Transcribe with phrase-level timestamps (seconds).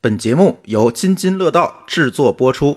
[0.00, 2.76] 本节目由津津乐道制作播出。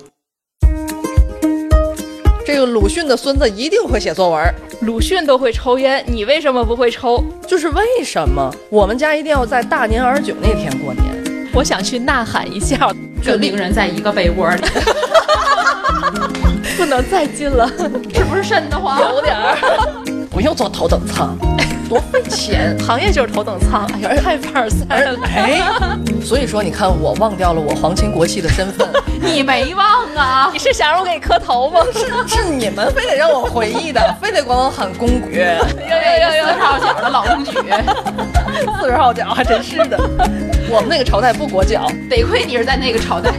[2.43, 7.23] 这个鲁迅的孙子一定会写作文，鲁迅都会抽烟，你为什么不会抽？
[7.47, 11.47] 就是为什么我们家一定要在大年二十九那天过年？
[11.53, 12.91] 我想去呐喊一下，
[13.23, 14.63] 跟名人在一个被窝里，
[16.75, 17.67] 不能再近了，
[18.15, 18.99] 是不是瘆得慌？
[18.99, 19.55] 有点儿。
[20.31, 21.37] 不用坐头等舱，
[21.91, 22.73] 多费钱。
[22.79, 25.19] 行业就是头等舱，哎呀，太凡尔赛了。
[25.25, 25.61] 哎，
[26.23, 28.87] 所以说你看，我忘掉了我皇亲国戚的身份，
[29.21, 30.49] 你没忘啊？
[30.53, 31.81] 你是想让我给你磕头吗？
[31.93, 35.59] 是是你们非得让我回忆的，非得管我喊公爵。
[35.89, 37.57] 要要要要四号脚的老公举，
[38.79, 39.99] 四十号脚还真是的。
[40.69, 43.33] 我们那个朝代不裹脚，得亏你是在那个朝代。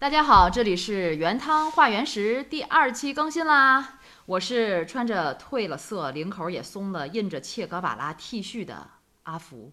[0.00, 3.98] 大家好，这里是原汤化原食第二期更新啦。
[4.26, 8.86] 我是穿着褪了色、领口也松了、印着切格瓦拉 T 恤的
[9.24, 9.72] 阿福。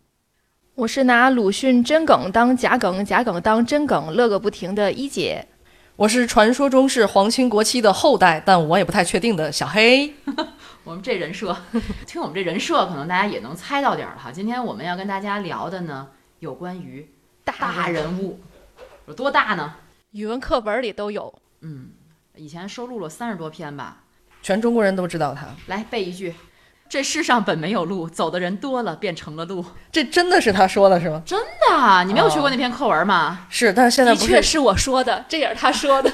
[0.73, 5.47] 我是拿鲁迅真梗当假梗，假梗当真梗，乐个不停的一姐。
[5.95, 10.11] 我是传说中是皇亲国戚的后代，但我也不太确定的小黑。
[10.83, 11.55] 我们这人设，
[12.07, 14.31] 听我们这人设，可能大家也能猜到点儿哈。
[14.31, 16.07] 今天我们要跟大家聊的呢，
[16.39, 17.07] 有关于
[17.43, 18.39] 大人物，
[19.05, 19.75] 有多大呢？
[20.15, 21.89] 语文课本里都有，嗯，
[22.37, 23.97] 以前收录了三十多篇吧，
[24.41, 25.45] 全中国人都知道他。
[25.67, 26.33] 来背一句：
[26.87, 29.65] 这世上本没有路，走的人多了，便成了路。
[29.91, 31.21] 这真的是他说的，是吗？
[31.25, 31.37] 真
[31.69, 33.45] 的，你没有学过那篇课文吗？
[33.49, 36.09] 是，但是现在的确是我说的，这也是他说的。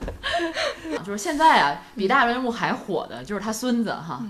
[1.04, 4.22] 就是现在啊，比大人物还火的就是他孙子哈。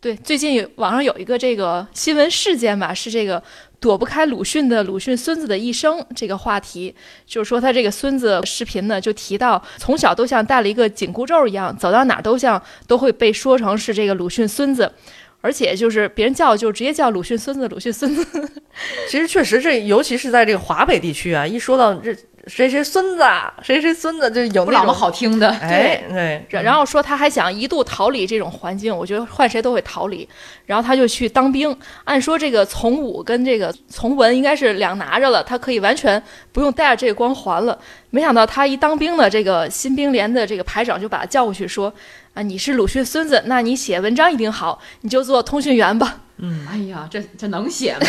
[0.00, 3.42] 对，最近有网上有一个这个新闻事件吧，是这个。
[3.80, 14.92] 躲不开鲁迅的鲁迅孙子的一生这个话题，就是说他这个孙子视频呢，就提到从小都像戴了一个紧箍咒一样，走到哪都像都会被说成是这个鲁迅孙子，
[15.40, 18.52] 而且就是别人叫就直接叫鲁迅孙子，鲁迅孙子。
[19.08, 22.14] 其实确实这，尤其是在这个华北地区啊，一说到这。
[22.46, 23.22] 谁谁孙子，
[23.62, 26.02] 谁谁孙子，就有那种好听的，对
[26.48, 26.62] 对。
[26.62, 30.26] 然后说他还想一度逃离这种环境，我觉得换谁都会逃离。
[30.64, 37.78] 然后他就去当兵，按说这个从武跟这个从文应该是两拿着了，他可以完全不用带着这个光环了。
[38.08, 41.92] 没想到他一当兵呢，这个新兵连的这个排长就把他叫过去说
[42.34, 48.00] ：“啊，你是鲁迅孙子，那你写文章一定好，你就做通讯员吧。”嗯，哎呀，这这能写吗？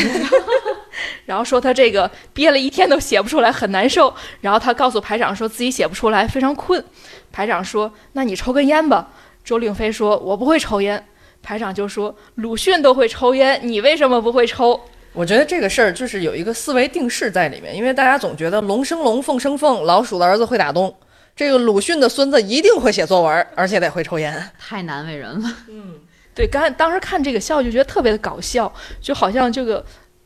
[1.25, 4.13] 然后说他这个憋了一天都写不出来，很难受。
[4.41, 6.83] 然后他告诉排长说自己写不出来，非常困。
[7.31, 9.09] 排长说：“那你抽根烟吧。”
[9.43, 11.03] 周令飞说：“我不会抽烟。”
[11.41, 14.79] 排长就说：“鲁迅都会抽烟，你为什么不会抽？”
[15.13, 20.95] 我觉得这个事儿就是有一个思维定式在里面，因为大家总觉得龙生龙，凤生凤，老鼠的儿子会打洞，
[21.35, 25.49] 这个鲁迅的孙子一定会写作文，而且得会抽烟，太难为人了。
[25.67, 25.95] 嗯。
[26.33, 29.83] 对，刚当时看这个笑就觉得特别的搞笑，就好像这个，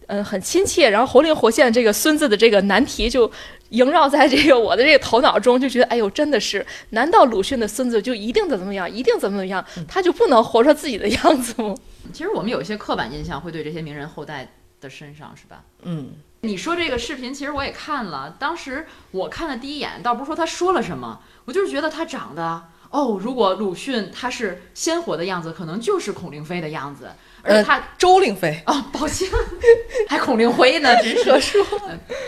[0.07, 3.29] 嗯，很亲切，然后活灵活现这个孙子的这个难题就
[3.69, 11.75] 萦绕在这个我的这个头脑中，就觉得哎呦，真的是，难道鲁迅的孙子就一定怎么怎么样，一定怎么怎么样，他就不能活出自己的样子吗？
[12.13, 15.63] 其实我们有一些刻板印象会对这些名人后代的身上，是吧？
[15.83, 16.09] 嗯，
[16.41, 22.61] 你说这个视频，其实我也看了，当时我看的第一眼，倒不是说他说了什么，我就是觉得他长得。
[22.91, 27.09] 哦，如果鲁迅他是鲜活的样子，可能就是孔令飞的样子，
[27.45, 29.27] 而且他周令飞啊，抱歉，
[30.09, 31.65] 还孔令辉呢， 真是说。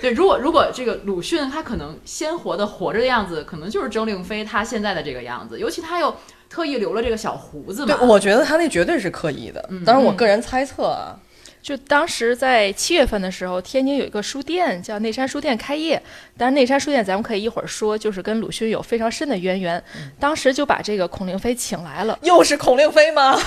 [0.01, 6.15] 对，如果如果这个鲁迅他可能鲜活的活着的样子，可能就是周令飞他现在的这个样子，尤其他又
[6.49, 7.95] 特意留了这个小胡子嘛。
[7.97, 11.17] 对，我觉得他那绝对是刻意的，当然我个人猜测啊。
[11.59, 16.01] 就当时在七月份的时候，天津有一个书店叫内山书店开业，
[16.37, 19.83] 但是内山书店咱们可以一会儿说，就是跟鲁迅有非常深的渊源。
[20.17, 23.37] 当时就把这个孔令飞请来了，又是孔令飞吗？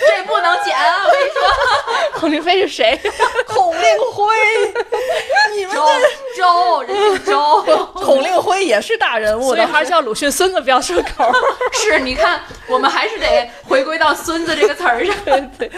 [0.00, 1.04] 这不能剪啊！
[1.04, 1.40] 我跟你说，
[2.20, 2.98] 孔令飞是谁？
[3.46, 4.34] 孔令辉，
[5.54, 5.74] 你们
[6.36, 11.30] 周周周，孔令辉也是大人物，所以还是叫鲁迅孙子比较顺口。
[11.72, 15.14] 是，你看，我们还是得回归到“孙子”这个词儿上。
[15.58, 15.70] 对，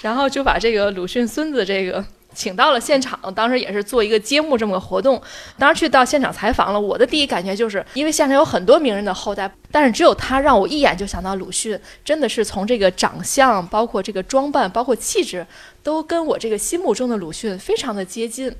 [0.00, 2.04] 然后就把这个鲁迅孙子这个。
[2.34, 5.20] 请到了现场，当时也是做一个揭幕这么个活动。
[5.58, 15.46] 当时去到现场采访了，我的第一感觉就是，因为现场有很多名人的后代，但是只有他让我一眼就想到鲁迅，真的是从这个长相，包括这个装扮，包括气质，
[15.82, 18.54] 都跟我这个心目中的鲁迅非常的接近。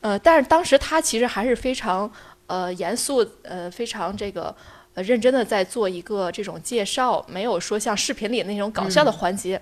[0.00, 2.10] 呃，但是当时他其实还是非常
[2.46, 4.54] 呃严肃，呃非常这个
[4.94, 9.60] 呃认真的在做一个这种介绍，没有说像视频里那种搞笑的环节。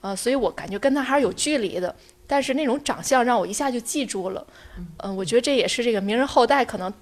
[0.00, 1.94] 呃，所以我感觉跟他还是有距离的。
[2.26, 4.46] 但是那种长相让我一下就记住了，
[5.02, 6.92] 嗯，我觉得这也是这个名人后代可能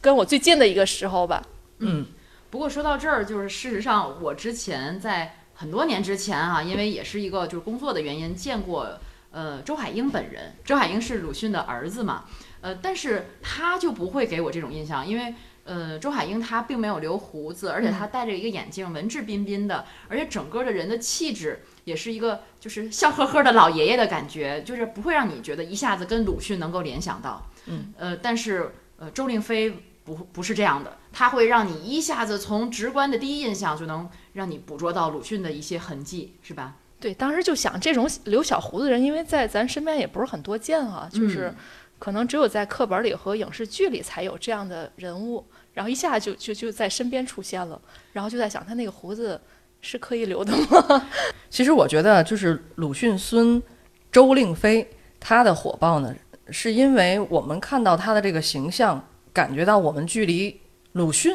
[0.00, 1.42] 跟我最近的一个时候吧。
[1.78, 2.06] 嗯，
[2.50, 8.98] 不过说到这儿，就是事实上我之前在很多年之前啊，因为也是一个就是工作的原因，见过
[9.30, 10.54] 呃周海婴本人。
[10.64, 12.24] 周海婴是鲁迅的儿子嘛，
[12.60, 15.34] 呃，但是他就不会给我这种印象，因为
[15.64, 27.46] 呃周海婴他并没有留胡子，而且他戴着一个眼镜，文质彬彬的，而且整个的人的气质也是一个就是笑呵呵的老爷爷的感觉，就是不会让你觉得一下子跟鲁迅能够联想到。
[27.66, 29.70] 嗯，呃，但是呃周令飞
[30.04, 36.74] 不不是这样的，他会让你一下子从直观的第一印象就能让你捕捉到鲁迅的一些痕迹，是吧？
[36.98, 41.56] 对，当时就想这种留小胡子的人，因为在咱身边也不是很多见啊，就是嗯
[42.02, 47.80] 可能只有在课本里和影视剧里才有这样的人物，然后一下就就就在身边出现了，
[48.12, 49.40] 然后就在想他那个胡子
[49.80, 51.08] 是可以留的吗？
[51.48, 53.62] 其实我觉得，就是鲁迅孙
[54.10, 54.84] 周令飞
[55.20, 56.12] 他的火爆呢，
[56.50, 59.00] 是因为我们看到他的这个形象，
[59.32, 60.60] 感觉到我们距离
[60.94, 61.32] 鲁迅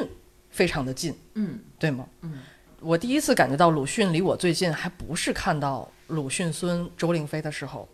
[0.49, 2.05] 非常的近，嗯对吗？
[2.23, 2.41] 嗯，
[2.81, 7.87] 我第一次感觉到鲁迅离我最近，还不是看到鲁迅孙周令飞的时候，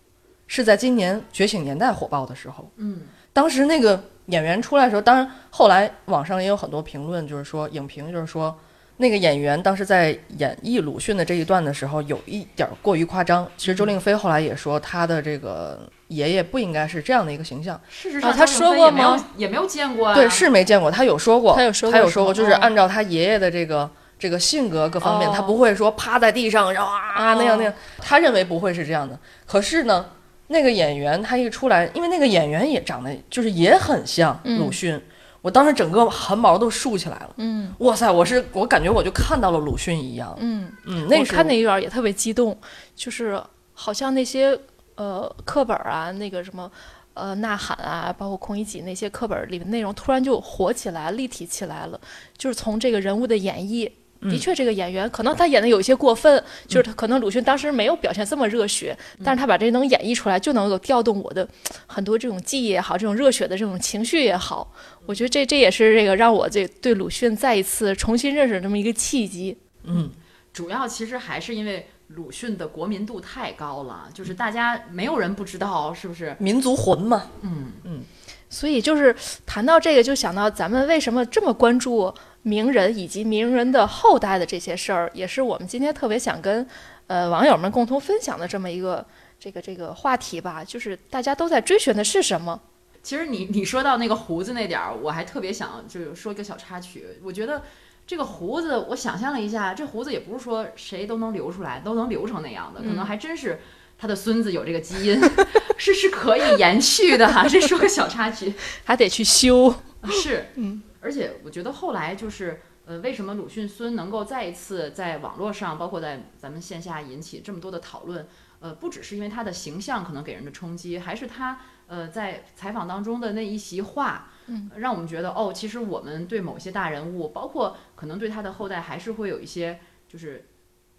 [0.56, 2.70] 是在今年《觉醒年代》火爆的时候。
[2.78, 3.02] 嗯
[3.34, 8.56] 当时那个演员出来的时候，当然后来网上也有很多评论，就是说影评就是说
[8.98, 13.50] 那个演员当时在演绎鲁迅的这一段的时候，有一点儿过于夸张。
[13.58, 17.82] 其实周令飞后来也说，他的这个爷爷不应该是这样的一个形象。
[17.90, 19.26] 事实上、啊他说过吗？
[19.36, 20.14] 也没有见过啊。
[20.14, 23.90] 对，是没见过，他有说过，他有说过他有说过，就是哦按照他爷爷的这个。
[24.20, 29.20] 这个性格各方面，哦他不会说趴在地上，然后啊那样那样，他认为不会是这样的。
[29.46, 30.06] 可是呢，
[30.48, 35.00] 那个演员他一出来，因为那个演员也长得就是也很像嗯鲁迅，
[35.42, 37.34] 我当时整个汗毛都竖起来了。
[37.38, 40.36] 嗯哇塞，我是我感觉我就看到了鲁迅一样。
[40.40, 42.58] 嗯，嗯，那我时候看那一段也特别激动，
[42.96, 43.42] 就是
[43.74, 44.58] 好像那些
[44.96, 46.72] 呃课本啊，那个什么。
[47.16, 52.02] 呃，呐喊啊，包括孔乙己那些课本里的内容，突然就火起来、立体起来了。
[52.36, 53.88] 就是从这个人物的演绎，
[54.24, 61.48] 的嗯确，这个演员可能他演的有一些过分，就是他可能鲁迅当时没有表现这么热血，但是他把这能演绎出来，就能够调动我的
[61.86, 64.74] 很多这种记忆也好，这种热血的这种情绪也好。
[65.06, 69.58] 我觉得这这也是这个让我这对鲁迅再一次重新认识这么一个契机。
[69.84, 70.10] 嗯，
[70.54, 76.36] 主要其实还是因为鲁迅的国民度太高了，就是大家没有人不知道，是不是？
[76.40, 77.24] 民族魂嘛。
[77.42, 78.02] 嗯嗯
[78.50, 79.16] 所以就是
[79.48, 86.66] 谈到这个，就想到咱们为什么这么关注名人以及名人的后代的这些事儿，也是我们今天特别想跟
[87.08, 89.06] 呃网友们共同分享的这么一个
[89.40, 90.64] 这个这个话题吧。
[90.64, 92.62] 就是大家都在追寻的是什么？
[93.02, 97.06] 其实你你说到那个胡子那点儿，我还特别想就是说一个小插曲。
[97.22, 97.62] 我觉得
[98.08, 103.60] 这个胡子，我想象了一下，这胡子也不是说谁都能留出来，都能留成那样的，可能嗯还真是
[103.98, 105.20] 他的孙子有这个基因，
[105.78, 107.46] 是是可以延续的哈。
[107.48, 108.54] 这说个小插曲，
[108.86, 109.74] 还得去修。
[110.12, 112.62] 是，嗯，而且我觉得后来就是。
[112.86, 118.28] 呃，为什么鲁迅孙能够再一次在网络上，包括在咱们线下引起这么多的讨论？
[118.60, 121.58] 呃，不只是因为他的形象可能给人的冲击，还是他
[121.88, 129.80] 呃在采访当中的那一席话，嗯，让我们觉得哦，其实我们对某些大人物，包括可能对他的后代，还是会有一些
[130.10, 130.46] 就是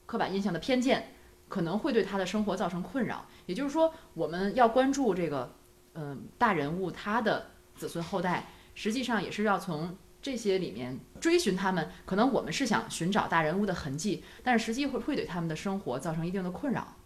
[0.07, 1.09] 刻板印象的偏见，
[1.51, 3.27] 可能会对他的生活造成困扰。
[3.45, 5.55] 也就是说，我们要关注这个
[5.93, 9.97] 嗯、呃大人物他的子孙后代，实际上也是要从。
[10.25, 16.97] 这些里面追寻他们，可能我们是想寻找大人物的痕迹，但是实际会会对他们的生活造成一定的困扰。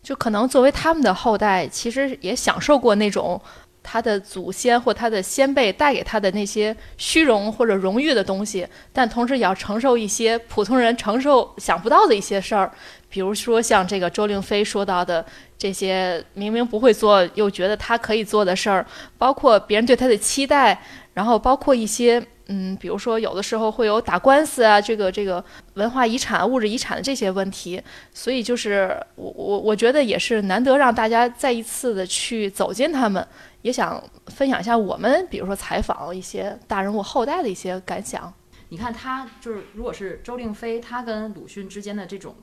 [0.00, 3.42] 就可能作为他们的后代，其实也享受过那种
[3.90, 12.70] 他的祖先或他的先辈带给他的那些虚荣或者荣誉的东西，但同时也要承受一些普通人承受想不到的一些事儿，
[13.08, 15.24] 比如说像这个周令飞说到的
[15.56, 18.84] 这些明明不会做又觉得他可以做的事儿，
[19.16, 20.78] 包括别人对他的期待，
[21.14, 22.22] 然后包括一些。
[22.50, 27.78] 嗯，比如说有的时候会有打官司啊，这个这个文化遗产、物质遗产的这些问题，
[28.14, 33.22] 所以就是我我我觉得也是难得让大家再一次的去走进他们，
[33.62, 38.32] 也想分享一下我们比如说采访一些大人物后代的一些感想。
[38.70, 42.36] 你看他就是，如果是周令飞，他跟鲁迅之间的这种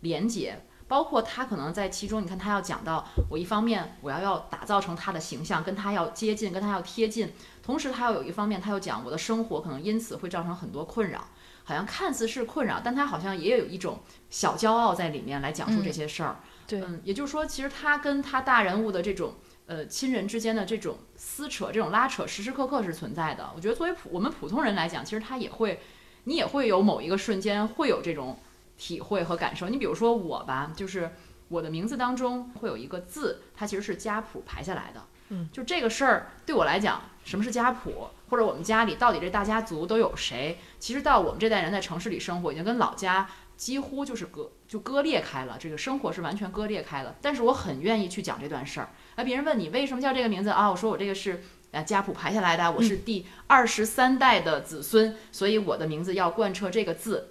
[0.00, 7.30] 连结，包括他可能在其中，你看他要讲到我一方面我要要打造成他的形象，跟他要接近，跟他要贴近，
[7.62, 11.22] 同时他要有一方面他又讲我的生活可能因此会造成很多困扰，
[11.64, 14.00] 好像看似是困扰，但他好像也有一种
[14.30, 16.36] 小骄傲在里面来讲述这些事儿。
[16.66, 19.34] 对嗯，也就是说，其实他跟他大人物的这种。
[19.68, 23.50] 呃，亲人之间的这种撕扯、这种拉扯，时时刻刻是存在的。
[23.54, 25.78] 我觉得作为普我们普通人来讲，其实他也会，
[26.24, 28.38] 你也会有某一个瞬间会有这种
[28.78, 29.68] 体会和感受。
[29.68, 31.10] 你比如说我吧，就是
[31.48, 35.04] 我的名字当中会有一个字，它其实是家谱排下来的。
[35.28, 40.58] 嗯，就这个事儿对我来讲，什么是家谱，或者我们家里到底这大家族都有谁？
[40.78, 47.14] 其实到我们这代人在城市里生活，已经跟老家几乎就是割就割裂开了，这个生活是完全割裂开了。
[47.20, 48.88] 但是我很愿意去讲这段事儿。
[49.18, 50.70] 啊，别人问你为什么叫这个名字啊？
[50.70, 57.30] 我说我这个是呃家谱排下来的，我是第二十三代的子孙，所以我的名字要贯彻这个字。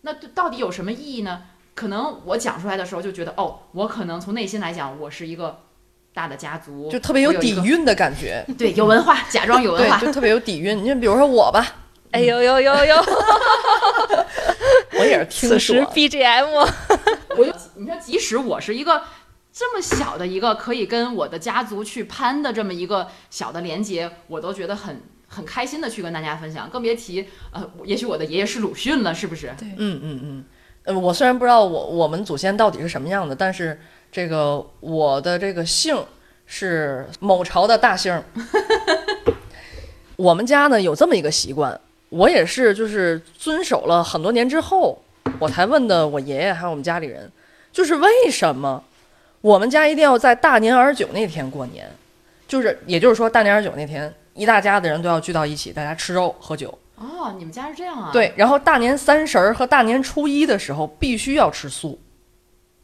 [0.00, 1.42] 那到底有什么意义呢？
[1.74, 5.60] 可能我讲出来的时候就觉得，哦，我可能从内心来讲，我是一个
[6.14, 9.98] 大的家族，就特别有底蕴的感觉，对，有文化，假装有文，化。
[9.98, 10.82] 就特别有底蕴。
[10.82, 11.66] 你比如说我吧，
[12.12, 12.96] 哎呦呦呦呦
[14.98, 19.02] 我也是听此时说，BGM 我就你说，即使我是一个
[19.58, 29.54] 这么小的一个可以跟我的家族去攀的这么一个小的连接，我都觉得很很开心的去跟大家分享，更别提呃，也许我的爷爷是鲁迅了，是不是？
[29.58, 30.44] 对嗯嗯嗯，
[30.84, 33.80] 呃，我虽然不知道我我们祖先到底是什么样的，但是
[34.12, 36.04] 这个我的这个姓
[36.44, 38.22] 是某朝的大姓。
[40.16, 45.02] 我们家呢有这么一个习惯，我也是就是遵守了很多年之后，
[45.38, 47.32] 我才问的我爷爷还有我们家里人，
[47.72, 48.84] 就是为什么
[49.46, 51.88] 我们家一定要在大年二十九那天过年，
[52.48, 56.76] 就是也就是说大年二十九那天一大家子人都要聚到一起，大家吃肉喝酒。
[56.96, 61.96] 哦，你们家是这样啊？，对，然后大年三十儿和大年初一的时候必须要吃素，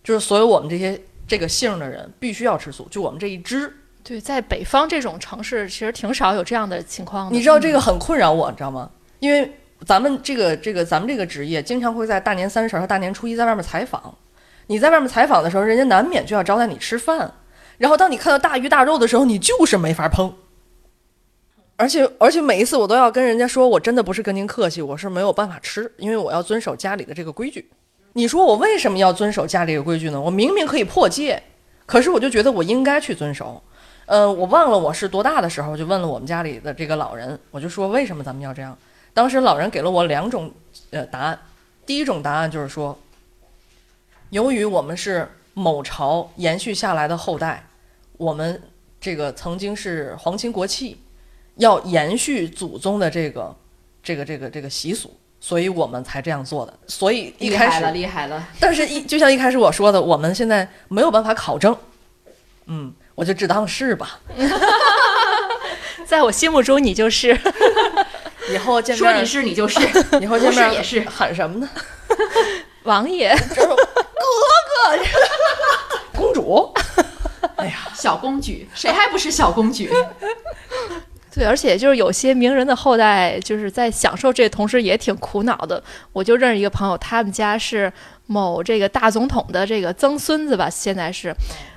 [0.05, 3.77] 就是所有我们这些这个姓儿的人必须要吃素，就我们这一支。
[4.05, 7.35] 对，在北方这种城市，其实挺少有这样的情况的。
[7.35, 8.89] 你知道这个很困扰我，你知道吗？
[9.19, 9.53] 因为
[9.85, 14.17] 咱们这个这个咱们这个职业，经常会在大年三十儿和大年初一在外面采访。
[14.73, 17.31] 你在外面采访的时候，人家难免就要招待你吃饭，
[17.77, 20.35] 然后当你看到大鱼大肉的时候，你就是没法碰。
[21.77, 27.69] 而且而且每一次我都要跟人家说，我真的不是跟您客气，我是没有办法吃，因为我要遵守家里的这个规矩。
[28.15, 30.19] 你说我为什么要遵守家里的规矩呢？
[30.19, 31.43] 我明明可以破戒，
[31.85, 33.63] 可是我就觉得我应该去遵守。
[34.07, 38.75] 呃，我忘了我是多大的时候，就问了我们家里的这个老人，我就说为什么咱们要这样？
[39.13, 40.51] 当时老人给了我两种
[40.91, 41.39] 呃答案，
[41.85, 42.99] 第一种答案就是说，
[44.33, 47.67] 由于我们是某朝延续下来的后代，
[48.17, 48.63] 我们
[48.99, 50.99] 这个曾经是皇亲国戚，
[51.57, 53.55] 要延续祖宗的这个
[54.03, 56.73] 这个这个这个习俗，所以我们才这样做的。
[56.87, 58.49] 所以一开厉害了，始，厉害了。
[58.59, 61.77] 但是一就像一开始我说的，我们现在没有办法考证，
[62.65, 64.19] 嗯，我就只当是吧。
[66.09, 67.39] 在我心目中，你就是
[68.51, 69.79] 以后见面说你是你就是，
[70.23, 71.69] 以后见面也是喊什么呢？
[72.85, 73.37] 王爷。
[76.15, 76.73] 公主。
[77.57, 79.91] 哎呀，小公举，谁还不是小公举？
[81.35, 85.83] 对，而且就是有些名人的后代，就是在享受这同时也挺苦恼的。
[86.13, 87.91] 我就认识一个朋友，他们家是
[88.27, 91.35] 某这个大总统的这个曾孙子吧，现在是，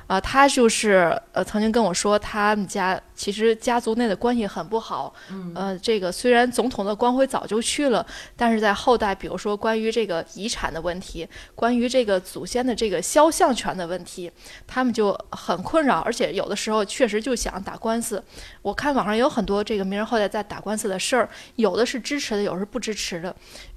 [0.08, 5.14] 啊、他就是呃曾经跟我说，他们家其实家族内的关系很不好。
[5.32, 14.32] 嗯呃，这个虽然总统的光辉早就去了，但是在后代，比如说关于这个遗产的问题，关于这个祖先的这个肖像权的问题，
[14.68, 18.24] 他们就很困扰，而且有的时候确实就想打官司。
[18.62, 23.36] 我看网上有很多这个名人后代在打官司的事儿，有的是支持的，有的是不支持的。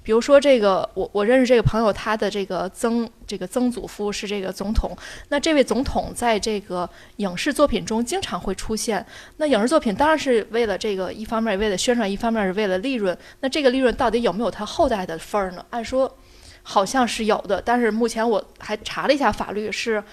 [0.09, 4.97] 比如说这个，我我认识这个朋友，他的这个曾这个曾祖父是这个总统，
[5.27, 9.05] 那这位总统在这个影视作品中经常会出现。
[9.37, 13.15] 那影视作品当然是为了这个，一方面为了宣传，一方面是为了利润。
[13.41, 15.63] 那这个利润到底有没有他后代的份儿呢？
[15.69, 16.11] 按说
[16.63, 20.03] 好像是有的，但是目前我还查了一下法律是。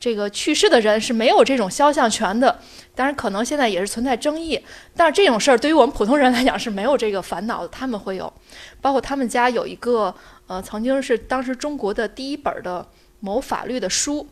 [0.00, 2.58] 这个去世的人是没有这种肖像权的，
[2.94, 4.58] 当然可能现在也是存在争议，
[4.96, 8.32] 但是这种事儿对于我们普通人来讲是没有这个烦恼的，他们会有，
[8.80, 10.12] 包括他们家有一个
[10.46, 12.88] 呃曾经是当时中国的第一本的
[13.20, 14.26] 某法律的书，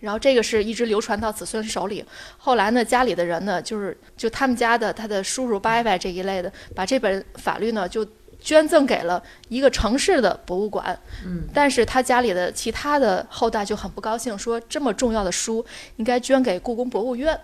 [0.00, 2.04] 然后这个是一直流传到子孙手里，
[2.36, 8.06] 后来呢家里的人呢就是就他们家的他的叔叔伯伯这一类的，把这本法律呢就
[8.42, 15.64] 捐赠给了一个城市的博物馆，嗯，但是他家里的其他的后代就很不高兴，说这么重要的书
[15.96, 17.38] 应该捐给故宫博物院。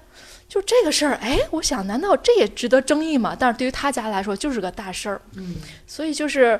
[0.48, 3.36] 就这个事儿，哎，我想，难道这也值得争议吗？
[3.38, 5.20] 但是对于他家来说，就是个大事儿。
[5.36, 6.58] 嗯，所以就是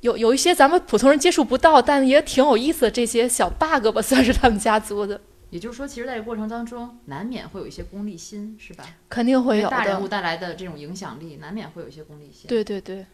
[0.00, 8.84] 有有一些咱们普通人接触不到，但也挺有意思的这些小 bug 吧，算是他们家族的，也就是说，其实在这个过程当中，难免会有一些功利心，是吧？
[9.10, 10.08] 肯定会有大人物。
[10.08, 13.04] 带来的这种影响力，难免会有一些功利心。，对对对，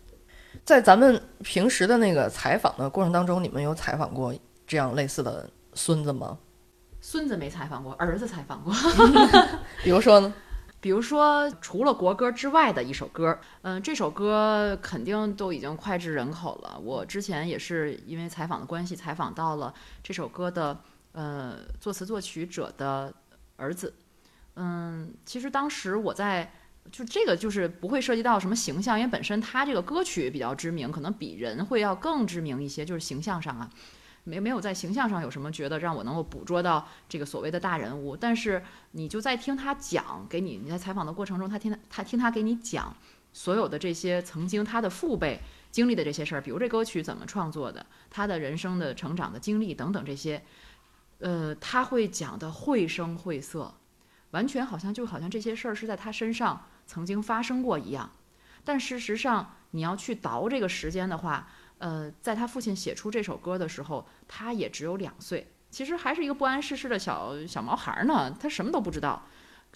[0.64, 4.34] 在咱们平时的那个采访的过程当中，你们有采访过
[4.66, 6.38] 这样类似的孙子吗？
[7.00, 8.72] 孙子没采访过，儿子采访过。
[9.82, 10.32] 比如说呢？
[10.80, 16.76] 比如说，除了国歌之外的一首歌，嗯、这首歌肯定都已经脍炙人口了。
[16.82, 20.76] 我之前也是因为采访的关系，采访到了这首歌的
[21.12, 23.14] 呃作词作曲者的
[23.54, 23.94] 儿子。
[24.56, 26.52] 嗯，其实当时我在
[26.90, 33.70] 就这个就是不会涉及到什么形象，因为本身他这个歌曲比较知名，可能比人会要更知名一些，就是形象上啊，
[34.24, 42.94] 没没有在形象上有什么觉得让我能够捕捉到这个所谓的大人物，但是你就在听他讲，给你你在采访的过程中，他听他他听他给你讲
[43.32, 50.42] 所有的这些曾经他的父辈经历的这些事儿，比如这歌曲怎么创作的，他的人生的成长的经历等等这些，
[51.20, 53.72] 呃，他会讲的绘声绘色，
[54.32, 56.60] 完全好像就好像这些事儿是在他身上。
[56.84, 58.10] 曾经发生过一样，
[58.64, 61.48] 但事实上，你要去倒这个时间的话，
[61.78, 69.22] 呃，在他父亲写出这首歌的时候，他也只有两岁，其实还是一个不谙世事的小小毛孩呢，他什么都不知道。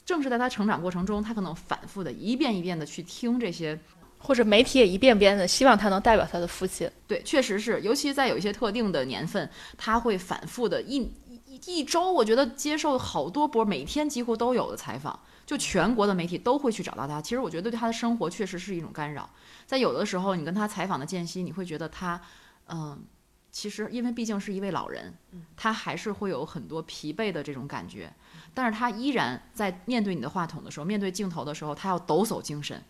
[0.05, 3.79] 正是在他成长过程中，他可能反复的一遍一遍的去听这些，
[4.19, 6.91] 或者媒体也一遍遍的希望他能代表他的父亲。
[7.07, 9.49] 对，确实是，尤其在有一些特定的年份，
[9.79, 11.11] 他会反复的一
[11.65, 15.19] 一一周，我觉得接受好多波，每天几乎都有的采访。
[15.47, 17.23] 就全国的媒体都会去找到他。
[17.23, 19.31] 其实我觉得对他的生活确实是一种干扰。
[19.65, 22.21] 在有的时候，你跟他采访的间隙，你会觉得他，
[22.67, 23.01] 嗯，
[23.53, 25.15] 其实因为毕竟是一位老人，
[25.57, 28.13] 他还是会有很多疲惫的这种感觉。
[28.53, 32.83] 但是他依然在面对你的话筒的时候，面对镜头的时候，他要抖擞精神，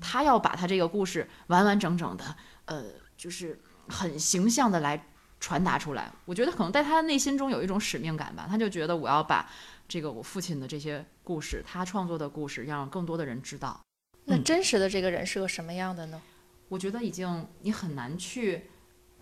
[0.00, 2.84] 他要把他这个故事完完整整的，呃，
[3.16, 5.08] 就是很形象的来
[5.44, 6.10] 传达出来。
[6.24, 9.46] 我觉得可能在他内心中有一种使命感吧，他就觉得我要把。
[9.86, 13.78] 这个我父亲的这些故事，他创作的故事，让更多的人知道。
[14.24, 16.22] 那真实的这个人是个什么样的呢？
[16.70, 18.62] 我觉得已经你很难去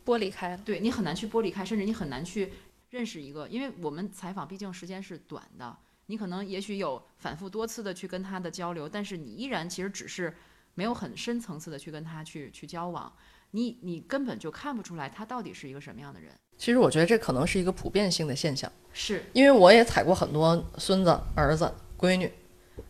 [0.06, 2.52] 剥离开了，对你很难去剥离开，甚至你很难去
[2.90, 5.76] 认识一个，因为我们采访毕竟时间是短的，
[6.06, 10.32] 你可能也许有反复多次的去跟他的交流，但是你依然其实只是
[10.74, 13.12] 没有很深层次的去跟他去去交往，
[13.52, 16.30] 你你根本就看不出来他到底是一个什么样的人。
[16.58, 19.24] 其实我觉得这可能是一个普遍性的现象，是。
[19.32, 22.30] 因为我也采过很多孙子、儿子、闺女，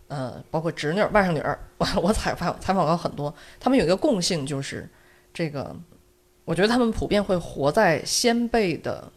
[0.09, 4.87] 呃，包括侄女、外甥女儿， 我我采访采访过很多，他们有一个共性就是，
[5.33, 5.75] 这个，
[6.45, 9.11] 我觉得他们普遍会活在先辈的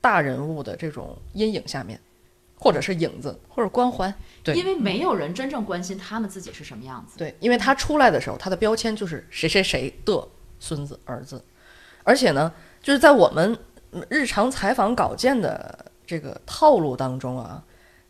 [0.00, 1.98] 大人物的这种阴影下面，
[2.56, 10.28] 或者是影子，或者光环，对，因为没有人真正关心他们自己是什么样子，对，因为他出来的时候，他的标签就是谁谁谁的
[10.62, 11.42] 孙子、儿子，
[12.04, 13.58] 而且呢，就是在我们。
[14.08, 17.62] 日常采访稿件的这个套路当中啊，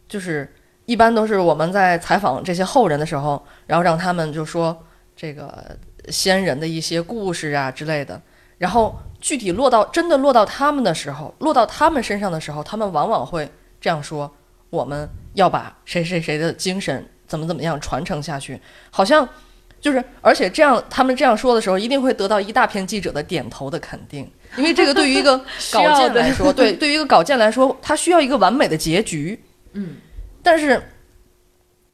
[0.07, 0.49] 就是
[0.85, 4.81] 一般都是我们在采访这些后人的时候，然后让他们就说
[5.17, 5.77] 这个
[6.09, 8.23] 先人的一些故事啊之类的，
[8.59, 14.33] 然后具体落到真的落到他们的时候，落到他们身上的时候，他们往往会这样说：
[14.71, 18.61] 我们要把谁谁谁的精神怎么怎么样传承下去，
[18.93, 19.29] 好像。
[19.83, 25.37] 就是，而且这样，他们这样说的时候，一定会得到一大片记者的点头的肯定，因为这个对于一个
[25.73, 29.37] 稿件来说，对，对于一个稿件来说，它需要一个完美的结局。
[29.73, 29.97] 嗯，
[30.41, 30.81] 但是，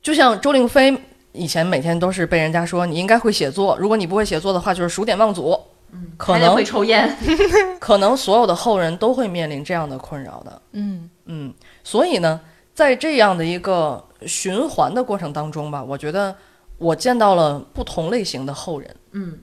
[0.03, 0.95] 就像周令飞
[1.33, 5.59] 以前每天都是被人家说你应该会写作，如果你不会写作的话，就是数典忘祖。
[5.91, 7.17] 嗯，可能会抽烟，
[7.81, 10.61] 可能所有的后人都会面临这样的困扰的。
[10.73, 12.39] 嗯嗯，所以呢，
[12.75, 16.37] 在这样的一个循环的过程当中吧，我觉得。
[16.79, 19.39] 我见到了不同类型的后人，嗯，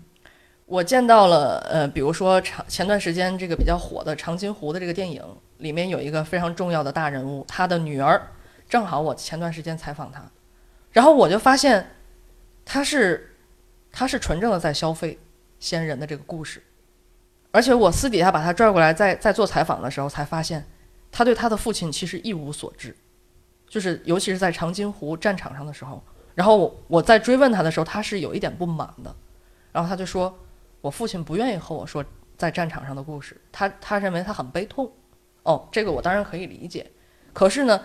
[0.65, 5.21] 我见到了，呃，比如说长前段时间这个比较火的《长津湖》的这个电影，
[5.57, 8.21] 里面有一个非常重要的大人物，他的女儿，
[8.69, 10.23] 正好我前段时间采访他，
[10.91, 11.85] 然后我就发现，
[12.63, 13.35] 他是，
[13.91, 15.19] 他是纯正的在消费
[15.59, 16.63] 先人的这个故事，
[17.51, 20.65] 而且我私底下把他拽过来，在在做采访的时候才发现，
[21.11, 22.95] 他对他的父亲其实一无所知，
[23.67, 26.01] 就是尤其是在长津湖战场上的时候。
[26.35, 29.15] 然后我我在追问他的时候，他是有一点不满的，
[29.71, 30.37] 然后他就说，
[30.81, 32.03] 我父亲不愿意和我说
[32.37, 34.91] 在战场上的故事，他他认为他很悲痛，
[35.43, 36.91] 哦，这个我当然可以理解，
[37.31, 37.81] 可是呢，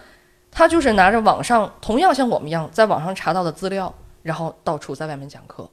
[0.50, 5.70] 他就是拿着网上同样像我们一样在网上查到的资料，然后到处在外面讲课，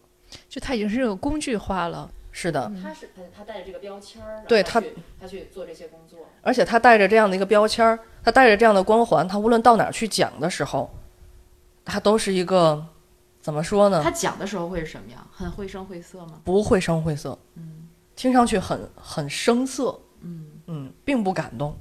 [0.47, 4.79] 就他已经是个工具化了，是的，他是他他带着这个标签儿，对他
[5.19, 10.87] 他去做这些工作，而且他带着这样的一个标签儿，他带着这样的光环，他无论到哪儿去讲的时候。
[11.87, 12.85] 他都是一个，
[13.39, 14.01] 怎么说呢？
[14.03, 15.25] 他讲的时候会是什么样？
[15.31, 16.33] 很绘声绘色吗？
[16.43, 21.73] 不绘声绘色，嗯，听上去很很生涩，嗯嗯，并不感动。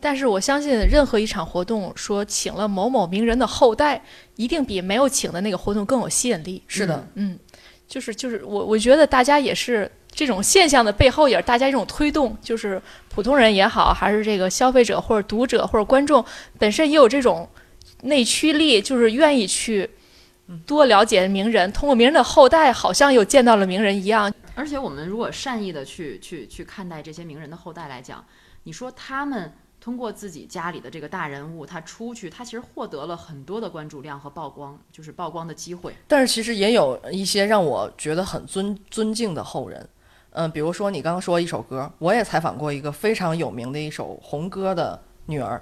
[0.00, 4.02] 但是我相信，任何一场活动说请了某某名人的后代，
[4.34, 6.60] 一定比没有请的那个活动更有吸引力。
[6.66, 7.38] 是的，嗯，
[7.86, 16.24] 就是就是我我觉得大家也是这种现象的背后，也是大家一种推动，就是普通人也好，还是这个消费者或者读者或者观众
[16.58, 17.48] 本身也有这种。
[18.02, 19.90] 内驱力就是愿意去
[20.66, 24.32] 多了解名人，通过名人的后代，好像又见到了名人一样。
[24.54, 28.24] 而且我们如果善意的去去去看待这些名人的后代来讲，
[28.64, 35.94] 你说他们通过自己家里的这个大人物，他出去，他其实获得了很多的关注量和曝光，就是曝光的机会。
[36.06, 39.88] 但是其实也有一些让我觉得很尊尊敬的后人，
[40.32, 45.60] 嗯、比如说你刚刚说一首歌，我也采访过一个非常有名的一首红歌的女儿，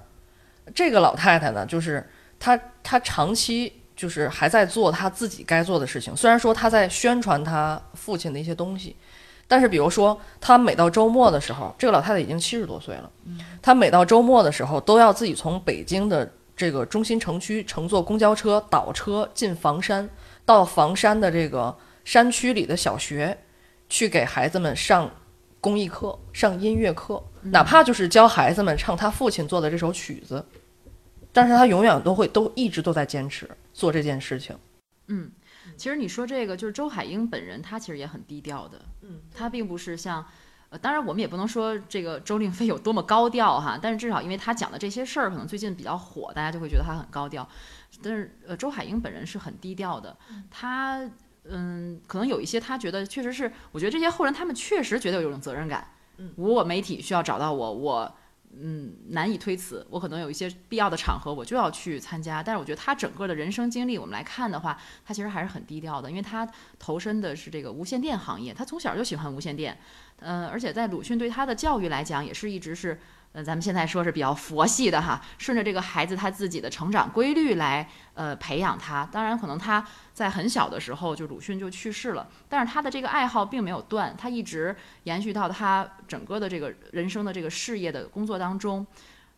[0.75, 2.05] 这个老太太呢，就是
[2.41, 8.97] 她她长期就是还在做他自己该做的事情，虽然说他在宣传他父亲的一些东西。
[9.47, 13.11] 但是，比如说，他每到周末的时候，这个老太太已经七十多岁了，
[13.61, 20.09] 她每到周末的时候，都要自己从北京的这个中心城区乘坐公交车倒车进房山，
[20.45, 23.37] 到房山的这个山区里的小学，
[23.89, 25.11] 去给孩子们上
[25.61, 30.47] 公益课、上音乐课，哪怕就是教孩子们唱他父亲做的这首曲子，
[31.33, 34.57] 但是他永远都会都一直都在坚持做这件事情。
[35.07, 35.31] 嗯，
[35.77, 38.81] 其实你说这个就是周海婴本人，他其实也很低调的。
[39.03, 40.25] 嗯，他并不是像，
[40.69, 47.49] 呃，当然我们也不能说这个周令飞有多么高调哈，但是至少因为他讲的这些事儿，可能最近比较火，大家就会觉得他很高调。
[48.03, 50.17] 但是呃，周海婴本人是很低调的，
[50.51, 51.09] 他
[51.45, 55.89] 嗯，可能有一些他觉得确实是，我觉得这些后人他们确实觉得有一种责任感。
[56.19, 58.17] 嗯，我媒体需要找到我，我。
[58.53, 59.87] 嗯，难以推辞。
[59.91, 62.43] 我可能有一些必要的场合，我就要去参加。
[62.43, 69.79] 但是我觉得他整个的人生经历，我们来看的话，他其实还是很低调的，因为他投身的是这个无线电行业，他从小就喜欢无线电。
[70.23, 73.01] 嗯、而且在鲁迅对他的教育来讲，也是一直是，
[73.33, 79.07] 呃，咱们现在说是比较佛系的哈，顺着这个孩子他自己的成长规律来，呃，培养他。
[79.07, 79.87] 当然，可能他
[80.21, 88.87] 在很小的时候就鲁迅就去世了，但是他的这个爱好并没有断，他一直延续到他整个的这个人生的这个事业的工作当中。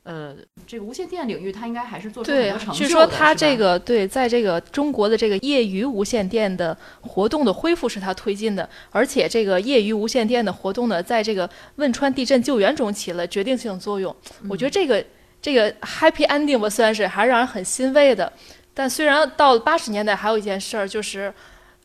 [0.03, 0.35] 呃，
[0.67, 2.87] 这个无线电领域，他应该还是做出很对多成，就的。
[2.89, 14.13] 据说他这个对，在这个中国的这个业余无线电的活动的恢复是他推进的，而且这个业余无线电的活动呢，在这个汶川地震救援中起了决定性作用。
[14.49, 15.07] 我觉得这个
[15.41, 18.33] 这个 happy ending 吧，虽然是还是让人很欣慰的，
[18.75, 21.33] 但虽然到八十年代还有一件事儿，就是，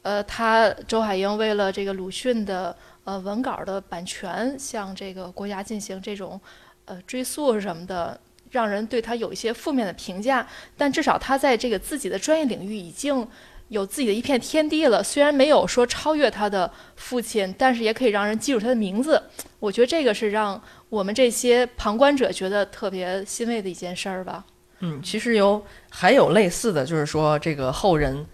[0.04, 6.40] 呃，他周海婴为了这个鲁迅的呃文稿的版权，向这个国家进行这种
[6.86, 8.18] 呃追溯什么的，
[8.52, 10.48] 让人对他有一些负面的评价。
[10.78, 13.28] 但至少他在这个自己的专业领域已经
[13.68, 15.04] 有自己的一片天地了。
[15.04, 19.22] 虽然没有说超越他的父亲，但是也可以让人记住他的名字。
[19.60, 24.46] 我觉得这个是让我们这些旁观者觉得特别欣慰的一件事儿吧。
[24.80, 28.26] 嗯，其实有还有类似的，就是说这个后人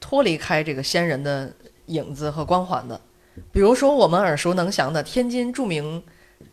[0.00, 1.52] 脱离开这个先人的
[1.86, 3.00] 影子和光环的，
[3.52, 6.02] 比如说我们耳熟能详的天津著名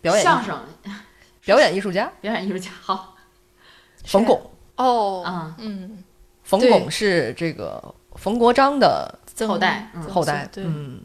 [0.02, 0.60] 表演相声
[1.42, 2.12] 表演艺术家。
[2.22, 3.16] 表演艺术家，好，
[4.06, 4.42] 冯巩。
[4.76, 6.04] 哦，啊、嗯，
[6.44, 10.04] 冯巩是这个冯国璋的后代嗯。
[10.04, 11.02] 后代，嗯，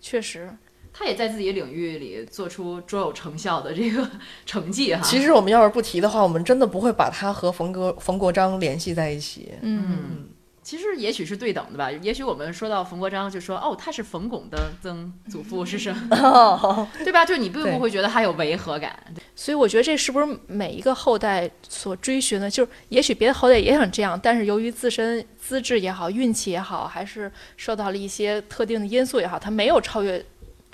[0.00, 0.52] 确实，
[0.98, 4.08] 他也在自己领域里做出卓有成效的这个
[4.46, 5.02] 成绩哈。
[5.02, 9.52] 其实我们要是不提的话，我们真的不会把他和冯国冯国璋联系在一起。
[9.60, 10.28] 嗯，
[10.62, 11.90] 其实也许是对等的吧。
[11.90, 17.26] 也许我们说到冯国璋，就说哦，他是冯巩的曾祖父是什么， 哦， 对吧？
[17.26, 18.98] 就你并不会觉得他有违和感。
[19.34, 22.48] 所以我觉得这是不是每一个后代所追寻的？
[22.48, 30.24] 就是也许别的后代也想这样，但是由于自身资质也好、运气也好，还是受到了一些特定的因素也好，他没有超越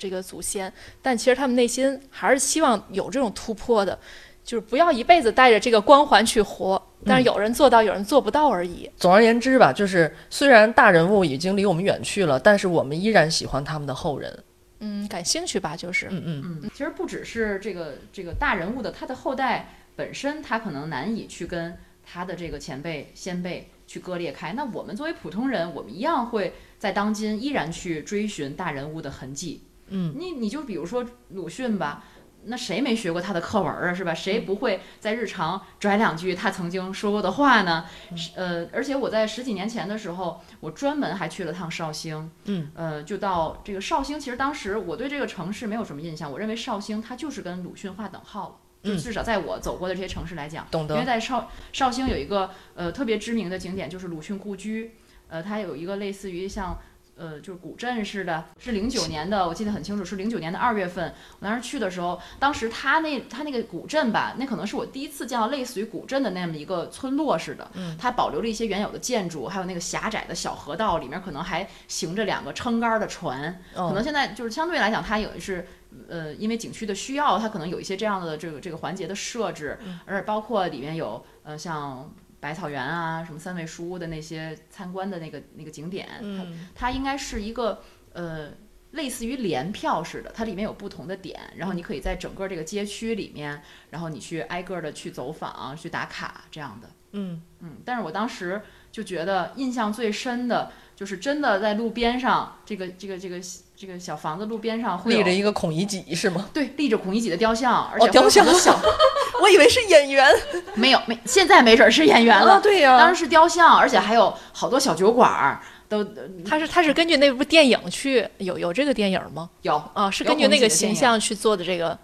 [0.03, 0.71] 这个祖先。
[1.01, 3.97] 但其实他们内心还是希望有这种突破的，
[4.43, 6.81] 就是不要一辈子带着这个光环去活。
[7.05, 8.89] 但是有人做到，有人做不到而已。
[8.97, 14.43] 总而言之吧，就是虽然大人物已经离我们远去了，但是我们依然喜欢他们的后人。
[14.79, 16.07] 嗯，感兴趣吧，就是。
[16.11, 24.53] 嗯嗯，嗯，其实不只是这个这个大人物的他的后代本身，他可能难以去跟他的这个前辈先辈去割裂开。
[24.53, 29.63] 那我们作为普通人，我们一样会在当今依然去追寻大人物的痕迹。
[29.93, 32.03] 嗯，你你就比如说鲁迅吧。
[32.45, 34.13] 那谁没学过他的课文啊，是吧？
[34.13, 37.85] 谁不会在日常拽两句他曾经说过的话呢？
[38.17, 44.19] 是呃，而且我在十几年前的时候，我专门还去了趟绍兴，嗯，呃，就到这个绍兴。
[44.19, 48.55] 其实当时我对这个城市没有什么印象，我认为绍兴它就是跟鲁迅划等号了。
[48.83, 51.05] 就嗯至少在我走过的这些城市来讲，懂因为。
[51.05, 54.95] 在绍绍兴有一个呃特别知名的景点，就是鲁迅故居，
[55.29, 56.77] 呃，它有一个类似于像
[57.15, 67.95] 呃就是古镇似的，是零九年的，我记得很清楚，是零九年的二月份，我当时去的时候，当时它那它那个古镇吧，那可能是我第一次见到类似于古镇的那么一个村落似的，嗯。
[67.99, 75.65] 它保留了一些原有的建筑，还有那个狭窄的小河道，里面可能还行着两个撑杆儿的船，可能哦，现在就是相对来讲，它也是
[76.09, 82.11] 呃，因为景区的需要，它可能有一些这样的这个这个环节的设置，而且包括里面有呃像
[82.43, 88.51] 百草园啊，什么三味书屋的那些参观的那个那个景点，嗯它应该是一个呃
[88.91, 96.89] 类似于联票似的，它里面有不同的点，然后你可以在整个这个街区里面，然后你去挨个的去走访、去打卡这样的。
[97.13, 103.39] 嗯嗯，但是我当时就觉得印象最深的就是真的在路边上，这个这个这个
[103.75, 106.49] 这个小房子路边上会立着一个孔乙己是吗？
[106.53, 108.79] 对立着孔乙己的雕像，而且哦雕像很小
[109.41, 110.31] 我以为是演员
[110.75, 115.59] 没有没现在没准儿是演员了，啊，对呀、当时是雕像，而且还有好多小酒馆儿
[115.89, 116.03] 都
[116.45, 119.49] 他是他是根据那部电影去有有这个电影吗？
[119.63, 119.75] 有。
[119.93, 121.97] 啊，是根据那个形象去做的这个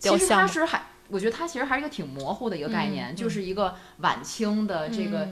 [0.00, 5.28] 雕像其实是还，我觉得它其实还是一个挺模糊的一个概念，嗯就是一个晚清的这个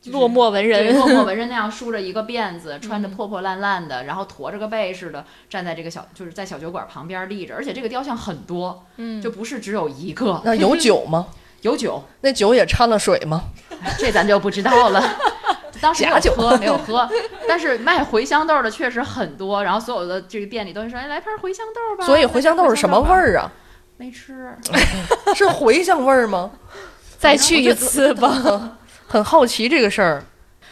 [0.00, 11.26] 就是落寞文人， 落寞文人那样梳着一个辫子，穿着嗯破破烂烂的，然后驼着个背似的，站在这个小就是在小酒馆旁边立着，而且这个雕像很多，嗯，就不是只有一个，那 有酒吗？
[11.62, 13.42] 有酒，那酒也掺了水吗？
[13.98, 15.02] 这咱就不知道了。
[15.80, 17.08] 当时没假酒有喝，没有喝，
[17.48, 22.04] 但是卖茴香豆的确实很多，然后所有的这个店里都会说，哎，来盘茴香豆吧。
[22.04, 23.10] 所以茴香豆是什么味？
[23.10, 23.50] 儿啊？
[23.96, 24.54] 没吃，
[25.34, 26.50] 是茴香味儿吗？
[27.18, 28.78] 再去一次吧。
[29.10, 30.22] 很好奇这个事儿。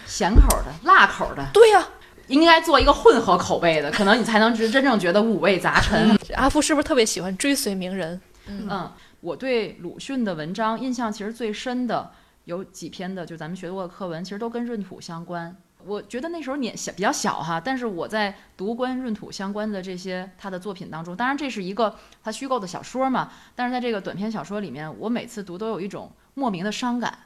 [0.07, 1.85] 咸口的、辣口的，对呀、
[2.29, 6.17] 应该做一个混合口味的，可能你才能真真正觉得五味杂陈。
[6.37, 8.21] 阿福是不是特别喜欢追随名人？
[8.47, 12.13] 嗯，我对鲁迅的文章印象其实最深的
[12.45, 15.57] 有几篇的，就咱们学过的课文，其实都跟闰土相关。
[15.85, 27.19] 我觉得那时候年小比较小哈，但是我在读关于闰土相关的这些他的作品当中，当然这是一个他虚构的小说嘛，但是在这个短篇小说里面，我每次读都有一种莫名的伤感。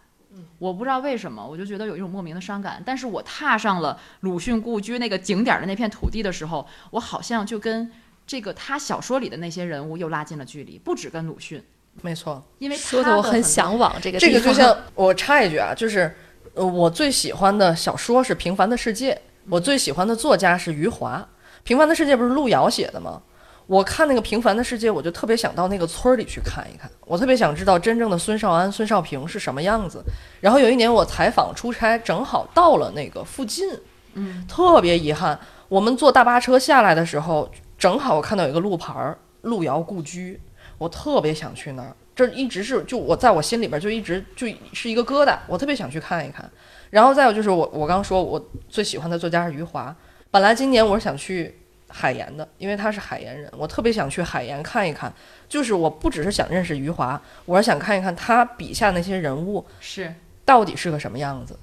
[0.58, 2.82] 我不知道为什么，我就觉得有一种莫名的伤感。
[2.84, 7.90] 但是我踏上了鲁迅故居那个景点儿的那片土地的时候，我好像就跟
[8.26, 11.62] 这个他小说里的那些人物又拉近了距离，不止跟鲁迅，
[12.02, 12.42] 没错。
[12.58, 14.18] 因为说的我很向往这个。
[14.18, 16.14] 这个就像我插一句啊，就是
[16.54, 19.14] 呃，我最喜欢的小说是《平凡的世界》，
[19.48, 21.18] 我最喜欢的作家是余华。
[21.64, 23.20] 《平凡的世界》不是路遥写的吗？
[23.66, 30.02] 我看那个《平凡的世界》，我就特别想到那个村儿里去看一看，我特别想知道真正的孙少安、孙少平是什么样子。
[30.40, 33.68] 然后有一年我采访出差，正好到了那个附近，
[34.14, 40.40] 嗯，特别遗憾，我们坐大巴车下来的时候，正好我看到有一个路牌儿“路遥故居”，
[40.76, 41.94] 我特别想去那儿。
[42.14, 46.50] 这一直是就我在我心里边就一直就是一个疙瘩，我特别想去看一看。
[46.90, 49.96] 然后再有就是我我刚说我最喜欢的作家是余华，
[50.30, 51.58] 本来今年我是想去
[51.92, 55.12] 海盐的，因为他是海盐人，我特别想去海盐看一看。
[55.48, 60.12] 就是我不只是想认识余华，我是想看一看他笔下那些人物是
[60.44, 61.56] 到底是个什么样子。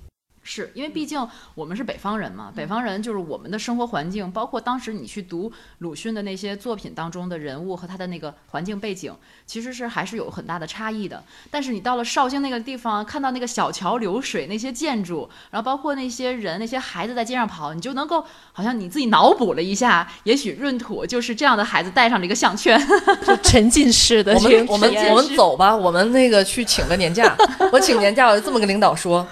[0.52, 9.14] 是因为毕竟我们是北方人嘛，北方人就是我们的生活环境，包括当时你去读鲁迅的那些作品当中的人物和他的那个环境背景，
[9.46, 11.24] 其实是还是有很大的差异的。
[11.52, 22.76] 但是你到了绍兴那个地方，看到那个小桥流水那些建筑，然后包括那些人、那些孩子在街上跑，你就能够好像你自己脑补了一下，也许闰土就是这样的孩子戴上了一个项圈。
[23.24, 27.38] 就沉浸式的我们我们我们走吧，我们那个去请个年假。
[27.72, 29.28] 我请年假，我就这么跟领导说，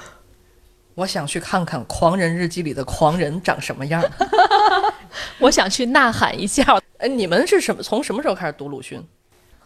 [0.98, 4.04] 我想去看看《狂人日记》里的狂人长什么样。
[5.38, 6.82] 我想去呐喊一下。
[6.98, 7.84] 哎，你们是什么？
[7.84, 9.00] 从什么时候开始读鲁迅？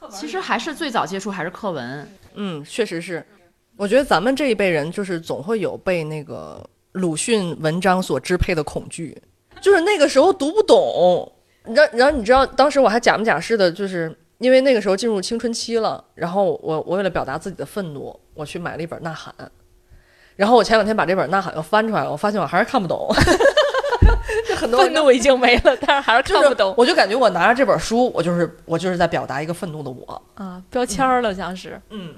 [0.10, 3.26] 其实还是最早接触还是课文，嗯，确实是。
[3.78, 9.17] 我觉得咱们这一辈人就是总会有被那个鲁迅文章所支配的恐惧，
[9.62, 11.32] 就是那个时候读不懂。
[11.63, 19.34] 然然后你知道，当时我还假模假式的，就是因为那个时候进入青春期了，然后我我为了表达自己的愤怒，我去买了一本《呐喊》，
[20.41, 23.08] 然后我前两天把这本《呐喊》又翻出来了，我发现我还是看不懂。
[24.49, 30.19] 就 很多愤怒已经没了，但是还是就是看不懂我就感觉我拿着这本书，我就是我就是在表达一个愤怒的我。
[30.34, 31.80] 啊，标签儿了像是。
[31.91, 32.15] 嗯，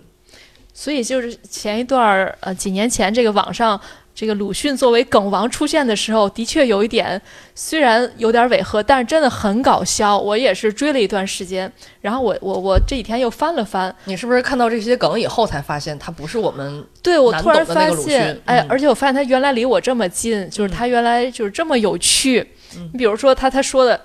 [0.74, 3.78] 所以就是前一段儿呃几年前，这个网上
[4.16, 7.20] 这个鲁迅作为梗王出现的时候，的确有一点，
[7.56, 10.18] 虽然有点违和，但是真的很搞笑。
[10.18, 11.72] 我也是追了一段时间，
[12.02, 16.86] 然后我我我这几天又翻了翻，你是不是看到这些梗以后才发现他不是我们？
[17.02, 22.40] 对我难突然发现迅，哎嗯，而且我发现他原来离我这么近，就是他原来就是这么有趣。
[22.76, 24.00] 嗯你比如说他他说的，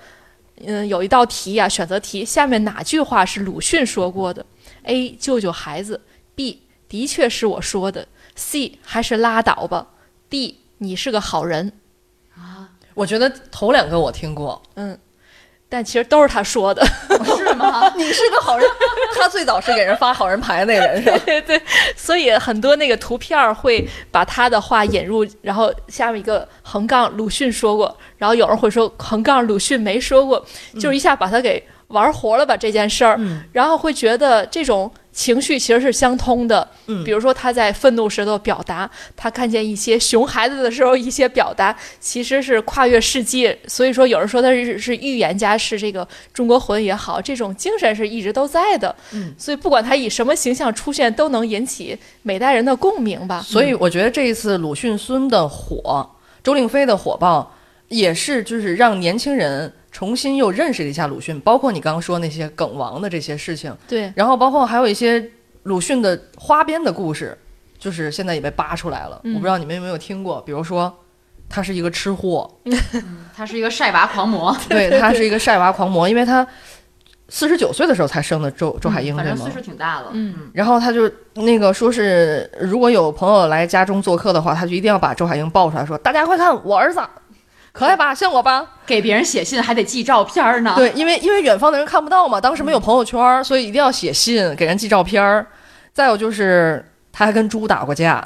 [0.65, 4.43] 嗯，有一道题呀、选择题，下面哪句话是鲁迅说过的
[4.83, 5.11] ？A.
[5.19, 6.01] 救救孩子
[6.33, 6.63] ，B.
[6.87, 8.79] 的确是我说的，C.
[8.83, 9.85] 还是拉倒吧
[10.29, 10.59] ，D.
[10.77, 11.71] 你是个好人
[12.35, 12.69] 啊。
[12.93, 14.97] 我觉得头两个我听过，嗯
[15.71, 16.83] 但其实都是他说的，
[17.37, 17.87] 是吗？
[17.95, 18.67] 你是个好人。
[19.15, 21.19] 他最早是给人发好人牌那个人是吧？
[21.25, 21.61] 对对，
[21.95, 30.43] 所以很多那个图片会把他的话引入，然后下面一个横杠鲁迅说过，然后有人会说横杠鲁迅没说过，
[30.79, 36.65] 就是一下把他给玩活了吧这件事儿，嗯然后会觉得这种情绪其实是相通的。
[36.87, 43.57] 嗯比如说他在愤怒时的表达，他看见一些熊孩子的时候一些表达，其实是跨越世界。
[43.67, 48.95] 所以说，有人说他是是预言家，是这个中国魂也好，这种精神是一直都在的。
[49.11, 53.43] 嗯，所以不管他以什么形象出现，都能引起每代人的共鸣吧。
[53.45, 56.09] 所以我觉得这一次鲁迅孙的火，
[56.41, 57.53] 周令飞的火爆，
[57.89, 65.29] 也是就是让年轻人重新又认识了一下鲁迅，包括你刚刚说那些梗王的这些事情，对，然后包括还有一些
[65.63, 67.37] 鲁迅的花边的故事，
[67.77, 69.19] 就是现在也被扒出来了。
[69.25, 69.33] 嗯。
[69.33, 70.97] 我不知道你们有没有听过，比如说
[71.49, 72.49] 他是一个吃货，
[73.35, 76.47] 他是一个晒娃狂魔， 对他是一个晒娃狂魔，因为他
[77.27, 79.51] 四十九岁的时候才生的周周海婴，对吗反正岁？
[79.51, 80.11] 数挺大了。
[80.13, 80.49] 嗯。
[80.53, 87.01] 然后他就那个说是，如果有朋友来家中做客的话，他就一定要把周海婴抱出来，说：“大家快看，我儿子，
[87.71, 88.65] 可爱吧，像我吧。
[88.85, 95.45] 给别人写信还得寄照片儿呢。”对，因为因为远方的人看不到嘛，当时没有朋友圈，所以一定要写信给人寄照片儿。
[95.93, 98.25] 再有就是他还跟猪打过架，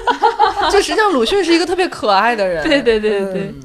[0.70, 2.62] 就实际上鲁迅是一个特别可爱的人。
[2.62, 3.42] 对对对对对。
[3.42, 3.60] 嗯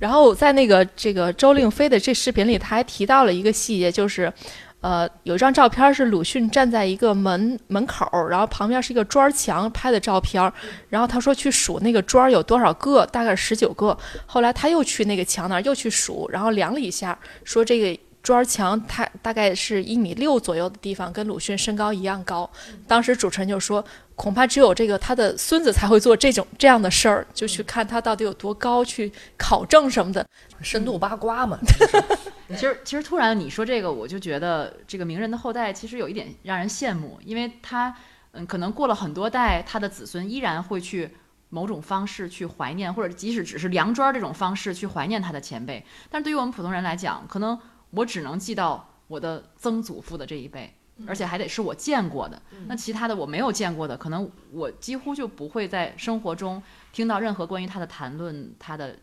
[0.00, 4.32] 然后在那个这个周令飞的这视频里，他还提到了一个细节，就是，
[4.80, 10.52] 呃，有一张照片是鲁迅站在一个门门口，然后旁边是一个砖墙拍的照片，
[10.88, 13.96] 然后他说去数那个砖有多少个，大概十九个。
[14.26, 18.00] 后来他又去那个墙那儿又去数，然后量了一下，说这个。
[18.22, 22.48] 砖墙它大概是一米六左右的地方，跟鲁迅身高一样高。
[22.86, 23.82] 当时主持人就说，
[24.14, 30.22] 恐怕只有这个他的孙子才会做这种这样的事儿，就去看他到底有多高，去考证什么的。
[30.60, 31.58] 深度八卦嘛。
[32.54, 37.94] 其实，其实突然你说这个，我就觉得这个名人的后代其实有一点让人羡慕，因为他，
[38.32, 41.10] 嗯，可能过了很多代，他的子孙依然会去
[41.48, 45.84] 某种方式去怀念，或者即使只是梁砖这种方式去怀念他的前辈。
[46.10, 47.58] 但是对于我们普通人来讲，可能
[47.90, 50.72] 我只能记到我的曾祖父的这一辈，
[51.06, 52.40] 而且还得是我见过的。
[52.66, 58.96] 那其他的我没有见过的，可能我几乎就不会在生活中听到任何关于他的谈论，他的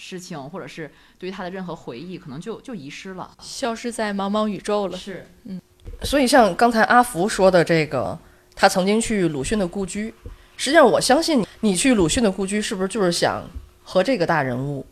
[0.00, 3.30] 事情，或者是对于他的任何回忆，可能就就遗失了。
[3.40, 4.96] 消失在茫茫宇宙了。
[4.96, 5.60] 是，嗯
[6.02, 8.18] 所以像刚才阿福说的这个，
[8.54, 10.12] 他曾经去鲁迅的故居，
[10.56, 13.44] 实际上我相信你去鲁迅的故居，是不是就是想
[13.82, 14.84] 和这个大人物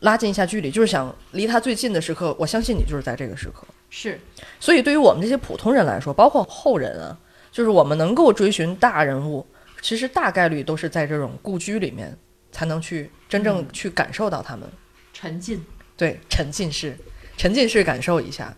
[0.00, 2.34] 拉近一下距离，就是想离他最近的时刻？
[2.38, 3.66] 我相信你就是在这个时刻。
[3.90, 4.18] 是，
[4.58, 7.18] 所以对于我们这些普通人来说，包括后人啊，
[7.50, 9.46] 就是我们能够追寻大人物，
[9.82, 12.16] 其实大概率都是在这种故居里面
[12.52, 14.70] 才能去真正去感受到他们。
[15.12, 15.64] 沉浸。
[15.96, 16.96] 对，沉浸式，
[17.36, 18.54] 沉浸式感受一下。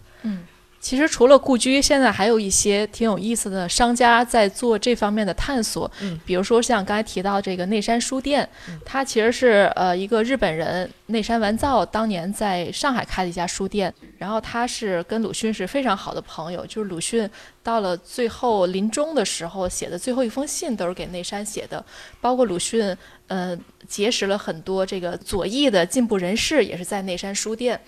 [0.85, 5.91] 其实除了故居，现在还有一些挺有意思的商家在做这方面的探索。
[6.03, 8.47] 嗯比如说像刚才提到这个内山书店，
[8.85, 17.29] 它其实是呃一个日本人内山完造当年在上海开的一家书店，然后他是跟鲁迅是非常好的朋友，就是鲁迅
[17.63, 21.83] 到了最后临终的时候写的最后一封信都是给内山写的，
[22.21, 22.95] 包括鲁迅
[23.29, 27.81] 呃结识了很多这个左翼的进步人士，也是在内山书店。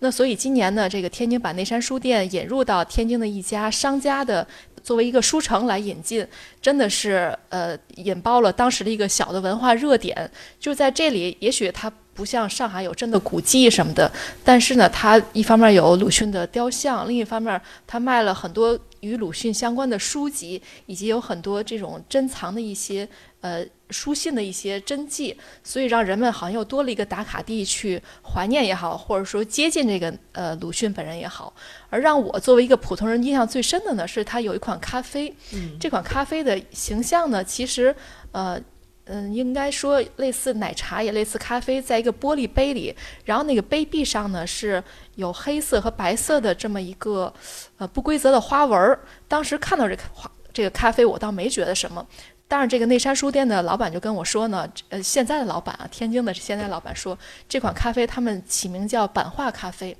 [0.00, 4.46] 那所以今年呢，这个天津把内山书店引入到天津的一家商家的
[4.82, 6.26] 作为一个书城来引进，
[6.60, 10.30] 真的是呃引爆了当时的一个小的文化热点。
[10.60, 14.10] 就在这里，也许它不像上海有真的古迹什么的，
[14.44, 23.08] 但是呢，它一方面有鲁迅的雕像，另一方面它卖了很多与鲁迅相关的书籍，以及有很多这种珍藏的一些
[23.40, 31.54] 呃书信的一些真迹，所以让人们好像又多了一个打卡地去怀念也好，或者说接近这个呃鲁迅本人也好。
[31.90, 37.94] 而让我作为一个普通人印象最深的呢，是他有一款咖啡，嗯，这款咖啡的形象呢，其实
[38.32, 38.60] 呃。
[39.06, 44.82] 嗯，应该说类似奶茶，也类似咖啡，在一个玻璃杯里，然后那个杯壁上呢是
[45.16, 47.30] 有黑色和白色的这么一个
[47.76, 48.98] 呃不规则的花纹儿。
[49.28, 52.06] 当时看到这个花这个咖啡，我倒没觉得什么，
[52.54, 59.96] 但是这个内山书店的老板就跟我说呢，呃，现在的老板啊，天津的现在老板说，这款咖啡他们起名叫版画咖啡，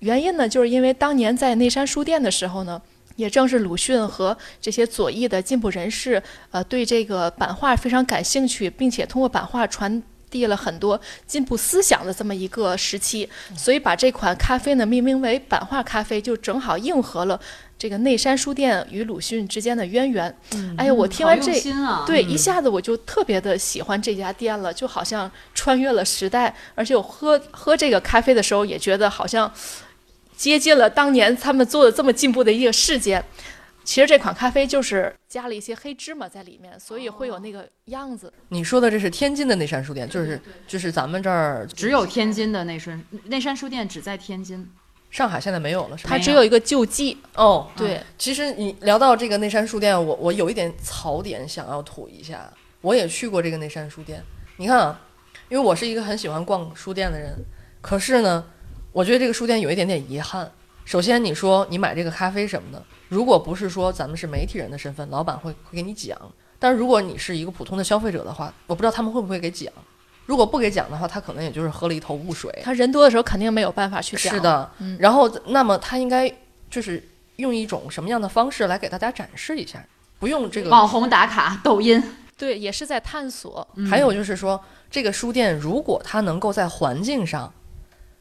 [0.00, 2.82] 原因呢，就是因为当年在内山书店的时候呢。
[3.16, 6.22] 也正是鲁迅和这些左翼的进步人士，
[6.52, 17.40] 呃，对这个版画非常感兴趣，并且通过版画传递了很多进步思想的这么一个时期，所以把这款咖啡呢命名为版画咖啡，就正好应和了
[17.78, 20.36] 这个内山书店与鲁迅之间的渊源。
[20.76, 21.52] 哎呀，我听完这
[22.04, 29.50] 对，嗯一下子我就特别的喜欢这家店了，就好像穿越了时代，而且我喝喝这个咖啡的时候也觉得好像
[30.36, 33.24] 接近了当年他们做的这么进步的一个事件。
[33.84, 38.30] 其实这款咖啡就是加了一些黑芝麻在里面，所以会有那个样子。
[38.50, 44.68] 你说的这是天津的内山书店，就是就是咱们这儿只有天津的内山内山书店只在天津。
[45.10, 45.96] 上海现在没有了？
[46.04, 47.16] 它只有一个救济。
[47.34, 52.52] 哦，对，其实你聊到这个内山书店，我我有一点槽点想要吐一下。
[52.80, 54.22] 我也去过这个内山书店，
[54.56, 55.00] 你看啊，
[55.48, 57.34] 因为我是一个很喜欢逛书店的人，
[57.80, 58.44] 可是呢，
[58.92, 60.48] 我觉得这个书店有一点点遗憾。
[60.84, 66.16] 首先，你说你买这个咖啡什么的，如果不是说咱们是媒体人的身份，老板会会给你讲；
[66.58, 69.72] 但是如果你是一个普通的消费者的话，我不知道他们会不会给讲。
[70.28, 72.52] 如果不给讲的话，他可能也就是喝了一头雾水。
[72.62, 74.34] 他人多的时候肯定没有办法去讲。
[74.34, 76.30] 是的，嗯然后那么他应该
[76.68, 77.02] 就是
[77.36, 79.82] 用一种什么样的方式来给大家展示一下？
[80.18, 80.68] 不用这个。
[80.68, 82.02] 网红打卡、抖音，
[82.36, 83.66] 对，也是在探索。
[83.88, 87.50] 还有就是说，这个书店如果它能够在环境上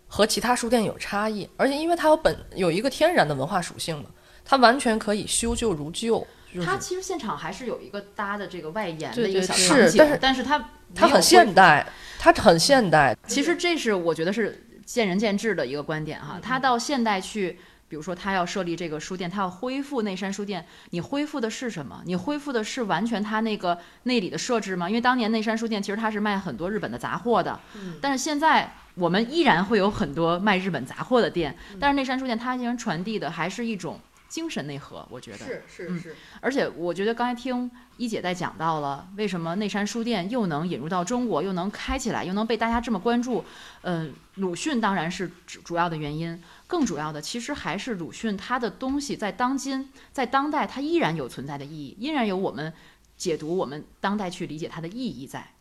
[0.08, 4.06] 和其他书店有差异，而且因为它有本有一个天然的文化属性嘛，
[4.46, 6.26] 它完全可以修旧如旧。
[6.54, 11.86] 就是它其实现场还是有一个搭的这个外延的一个小场景，是但是但是它它很现代，
[12.18, 13.16] 它很现代。
[13.28, 16.40] 其实这是我觉得是见仁见智的一个观点嗯哈。
[16.42, 22.02] 它到现代去，比如说它要设立这个书店，它要恢复内山书店，你恢复的是什么？
[22.06, 24.88] 你恢复的是完全它那个内里的设置吗？
[24.88, 34.00] 因为当年内山书店其实它是卖很多日本的杂货的，嗯但是现在我们依然会有很多卖日本杂货的店，嗯但是内山书店它依然传递的还是一种。
[34.28, 43.44] 精神内核，我觉得是是是，而且我觉得刚才听一姐在讲到了为什么内山书店又能引入到中国，又能开起来，又能被大家这么关注。
[43.82, 52.74] 嗯、鲁迅当然是主主要的原因，更主要的其实还是鲁迅他的东西在当今在当代它依然有存在的意义，依然有我们
[53.16, 55.54] 解读我们当代去理解它的意义在。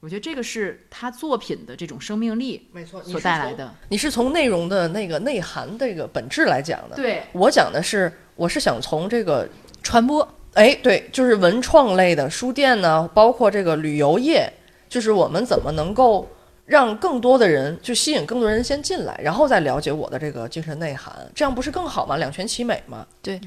[0.00, 3.52] 我觉得这个是他作品的这种生命力没错，所带来。
[3.52, 3.70] 的。
[3.90, 6.96] 你是从内容的那个内涵这个本质来讲的。
[6.96, 9.46] 对，我讲的是，我是想从这个
[9.82, 14.50] 传播，哎，对，就是文创类的书店呢，包括这个旅游业，
[14.88, 16.26] 就是我们怎么能够
[16.64, 22.16] 让更多的人，就吸引更多人先进来，然后再了解我的这个精神内涵，这样不是更好吗？
[22.16, 23.06] 两全其美吗？
[23.20, 23.38] 对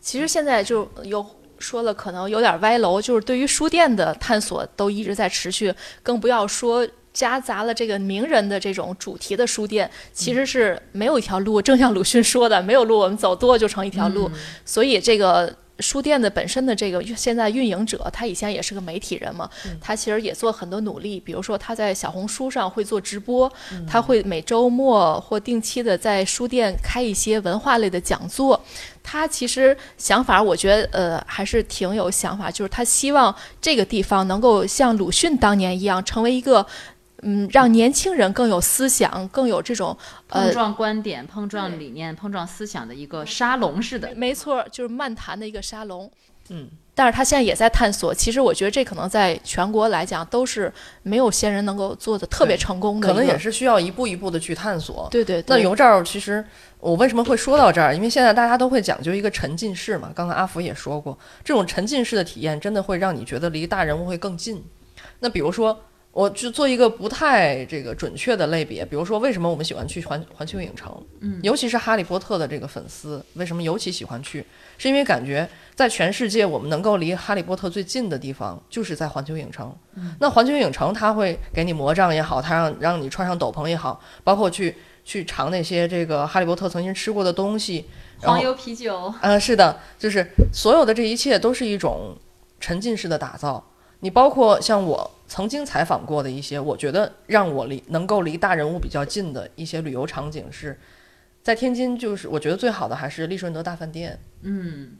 [0.00, 1.24] 其实现在就有
[1.58, 6.86] 说了，可能有点歪楼，就是对于书店的探索都一直在持续，更不要说。
[7.10, 11.60] 夹杂了这个名人的这种主题的书店，其实是没有一条路。
[11.60, 14.30] 正像鲁迅说的，没有路，我们走多就成一条路。
[14.64, 19.48] 所以这个书店的本身的这个现在运营者，他以前也是个媒体人嘛，
[19.80, 21.20] 他其实也做很多努力。
[21.20, 23.50] 比如说他在小红书上会做直播，
[23.86, 28.60] 他会每周末或定期的在书店开一些文化类的讲座。
[29.02, 36.66] 他其实想法，我觉得呃还是挺有想法，就是他希望这个地方能够像鲁迅当年一样，成为一个
[37.22, 39.96] 嗯让年轻人更有思想、更有这种
[40.28, 40.52] 碰呃。
[40.52, 44.12] 撞观点、碰撞理念、碰撞思想的一个沙龙式的。
[44.14, 46.10] 没错，就是漫谈的一个沙龙。
[46.50, 48.14] 嗯，但是他现在也在探索。
[48.14, 55.06] 其实我觉得这可能在全国来讲都是没有先人能够做的特别成功的，可能也是需要一步一步的去探索。
[55.10, 55.56] 对对对。
[55.56, 56.42] 那由这儿，其实
[56.80, 57.94] 我为什么会说到这儿？
[57.94, 60.10] 因为现在大家都会讲究一个沉浸式嘛。
[60.14, 64.64] 刚才阿福也说过，这种沉浸式的体验真的会让你觉得离大人物会更近。
[65.20, 65.78] 那比如说，
[66.10, 70.92] 我就做一个不太这个准确的类别，比如说为什么我们喜欢去环环球影城？
[71.20, 74.44] 嗯尤其是哈利波特的这个粉丝，为什么尤其喜欢去？
[74.78, 79.72] 是因为感觉在全世界，我们能够离哈利波特最近的地方就是在环球影城。
[80.18, 87.84] 那环球影城它会给你魔杖也好，它让让你穿上斗篷也好，包括去去尝那些这个哈利波特曾经吃过的东西。
[88.20, 92.16] 黄油啤酒，呃，是的，就是所有的这一切都是一种
[92.58, 93.64] 沉浸式的打造。
[94.00, 100.78] 你包括像我曾经采访过的一些，我觉得让我离能够离大人物比较近的一些旅游场景是，
[101.42, 104.18] 在天津，就是我觉得最好的还是利顺德大饭店。
[104.42, 104.96] 嗯，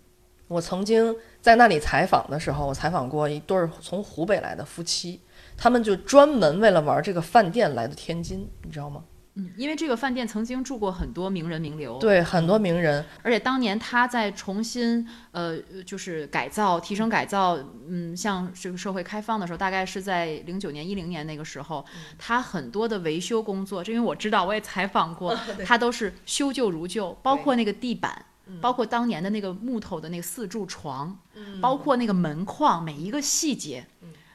[0.48, 5.20] 我曾经在那里采访的时候，我采访过一对儿从湖北来的夫妻，
[5.56, 9.04] 他们就专门为了玩这个饭店来的天津，你知道吗？
[9.38, 21.84] 嗯，因为这个饭店曾经住过很多名人名流，，对，很多名人，而且当年他在重新呃就是改造、提升改造，嗯，向这个社会开放的时候，大概是在零九年、一零年那个时候，
[22.18, 25.34] 他很多的维修工作，这因为我知道，我也采访过，
[25.64, 28.24] 他都是修旧如旧，包括那个地板。
[28.62, 31.14] 包括当年的那个木头的那个四柱床，
[31.60, 33.86] 包括那个门框，每一个细节，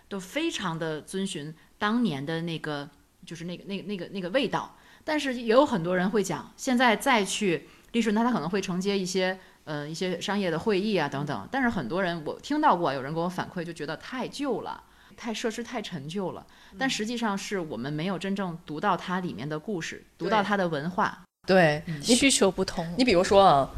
[0.08, 2.88] 都非常的遵循当年的那个，
[3.26, 4.76] 就是那个那个那个那个味道。
[5.04, 11.48] 但是也有很多人会讲，现在再去利顺它，它可能会承接一些呃一些商业的会议啊等等。
[11.52, 14.82] 但是很多人我听到过，有人给我反馈，就觉得太旧了，
[15.18, 16.46] 太设施太陈旧了。
[16.78, 21.22] 但实际上是我们没有真正读到它里面的故事，读到它的文化。
[21.46, 22.88] 对你需求不同。
[22.98, 23.70] 你比如说啊，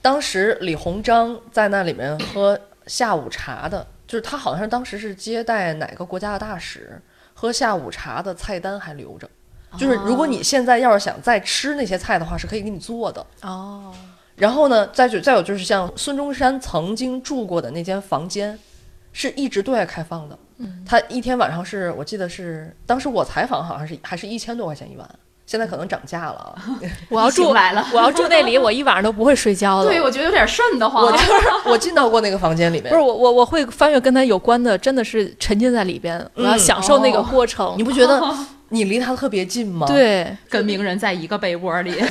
[0.00, 7.00] 当时李鸿章在那里面喝下午茶的，就是他好像是当时是接待哪个国家的大使，
[7.32, 9.30] 喝下午茶的菜单还留着。
[9.78, 13.24] 就是如果你现在要是想再吃那些菜的话，是可以给你做的。
[13.42, 13.92] 哦，
[14.36, 18.58] 然后呢，再就再有就是像孙中山曾经住过的那间房间，
[19.12, 20.38] 是一直对外开放的。
[20.58, 25.08] 嗯，他一天晚上是我记得是当时我采访好像是还是一千多块钱一晚，
[25.46, 26.54] 现在可能涨价了啊。
[27.10, 29.88] 我要住 来了我要住那里，我一晚上都不会睡觉的。
[29.88, 31.04] 对，我觉得有点瘆得慌。
[31.04, 31.32] 我就 是
[31.66, 37.74] 我进到过那个房间里面不是，我我我会翻阅跟他有关的，真的是沉浸在里边，我要嗯享受那个哦过程。
[37.76, 38.22] 你不觉得
[38.72, 42.02] 你离他特别近吗？，对，跟名人在一个被窝里，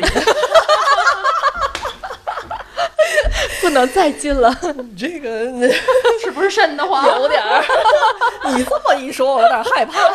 [3.59, 4.55] 不能再近了。
[4.95, 5.45] 这个
[6.23, 7.03] 是不是瘆得慌？
[7.19, 7.63] 有点儿。
[8.55, 9.99] 你这么一说，我有点害怕。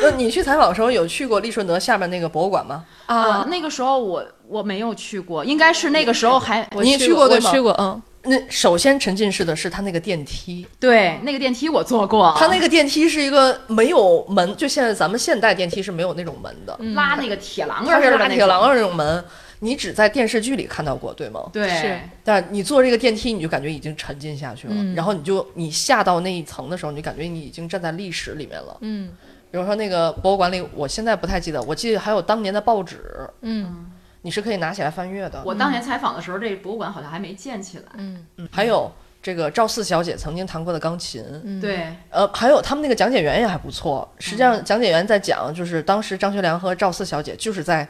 [0.00, 2.84] 那你去采访的时候有去过利顺德下面那个博物馆吗？
[3.06, 18.18] 啊，那个时候我我没有去过，应该是那个时候还你去去过对吗我去过，嗯，那首先沉浸式的是它那个电梯，对那个电梯我坐过，它那个电梯是一个没有门，就现在咱们现代电梯是没有那种门的，拉那个铁栏杆儿的那种。
[18.20, 19.24] 拉铁栏杆那种门，
[19.58, 21.50] 你只在电视剧里看到过，对吗？
[21.52, 21.98] 对，是。
[22.22, 24.94] 但你坐这个电梯，你就感觉已经沉浸下去了，嗯。
[24.94, 28.76] 然后你就你下到那一层的时候，你就感觉你已经站在历史里面了。
[28.82, 29.10] 嗯。
[29.50, 32.98] 比如说那个博物馆里，我现在不太记得，我记得还有当年的报纸，
[33.42, 33.86] 嗯
[34.22, 35.42] 你是可以拿起来翻阅的。
[35.44, 37.84] 我当年采访的时候，这博物馆好像还没建起来。
[37.96, 44.08] 嗯嗯还有这个赵四小姐曾经弹过的钢琴，嗯，，对，呃，还有他们那个讲解员也还不错。
[44.18, 47.86] 实际嗯上，讲解员在讲，就是当时张学良和赵四小姐就是在，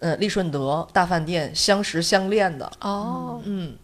[0.00, 2.70] 呃，利顺德大饭店相识相恋的。
[2.80, 3.76] 哦，嗯，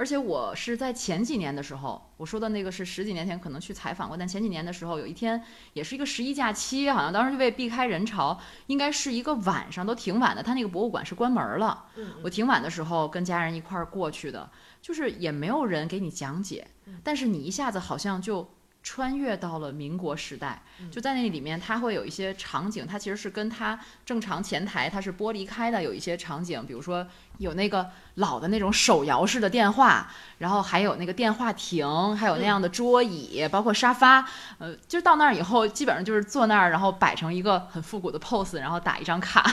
[0.00, 5.38] 而且我是在前几年的时候，我说的那个是十几年前可能去采访过，但前几年的时候有一天
[5.74, 11.84] 也是一个十一假期，好像当时就为避开人潮，应该是一个晚上都挺晚的，他那个博物馆是关门了。
[12.22, 16.66] 我挺晚的时候跟家人一块儿过去的，就是也没有人给你讲解，
[17.04, 18.48] 但是你一下子好像就。
[18.82, 27.06] 穿越到了民国时代，就在那里面，它会有一些场景，它其实是跟它正常前台它是剥离开的，有一些场景，比如说
[27.38, 34.26] 有那个老的那种手摇式的电话，然后还有那个电话亭，还有那样的桌椅，包括沙发，
[34.58, 39.44] 呃，就到那儿以后，基本上就是坐那儿，然后摆成一个很复古的 pose，然后打一张卡，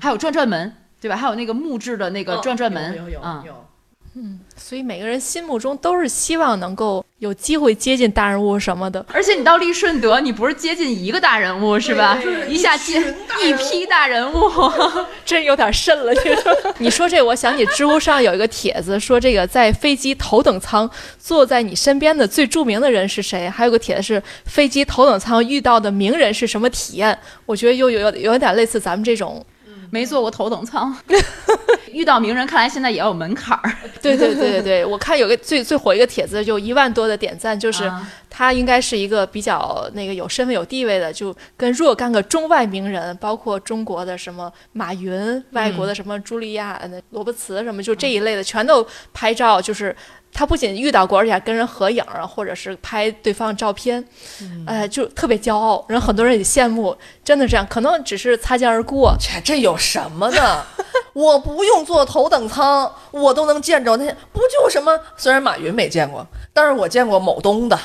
[0.00, 1.16] 还有转转门，对吧？
[1.16, 3.66] 还有那个木质的那个转转门，有有有
[4.14, 9.06] 嗯，所以每个人心目中都是希望能够有机会接近大人物什么的。
[9.12, 12.18] 而且你到利顺德，你不是接近一个大人物是吧？
[12.48, 12.98] 一下接
[13.40, 14.50] 一批大人物，
[15.24, 16.12] 真有点渗了。
[16.12, 23.48] 你说， 你说这，我想起知乎上有一个帖子，说这个在飞机头等舱坐在你身边的最著名的人是谁？
[23.48, 27.16] 还有个帖子是飞机头等舱遇到的名人是什么体验？
[27.46, 29.44] 我觉得又有有有点类似咱们这种，
[29.92, 30.96] 没坐过头等舱，
[31.92, 33.72] 遇到名人，看来现在也要有门槛儿。
[34.00, 49.94] 对对对对对，我看有个最最火一个帖子，就一万多的点赞，就是啊他应该是一个比较那个有身份有地位的，就跟若干个中外名人，包括中国的什么马云，外国的什么茱莉亚、呃罗伯茨什么，就这一类的，全都拍照，就是。
[50.32, 54.02] 他不仅遇到过，而且还跟人合影啊，或者是拍对方照片，
[54.66, 60.64] 哎、就特别骄傲，然后很多人也羡慕，真的这样，可能只是擦肩而过，这这有什么呢？
[61.12, 64.98] 我不用坐头等舱，我都能见着那不就什么？
[65.16, 67.78] 虽然马云没见过，但是我见过某东的，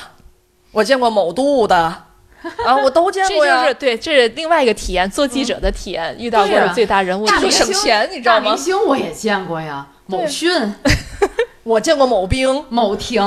[0.70, 3.56] 我见过某度的，啊，我都见过呀。
[3.60, 7.82] 这就是对，这是另外一个体验，做记者的体验，遇到过最大人物大体验就省。
[7.82, 8.56] 钱，你知道吗大明？
[8.56, 10.52] 星我也见过呀，某迅、
[11.66, 13.20] 我见过某兵、某亭、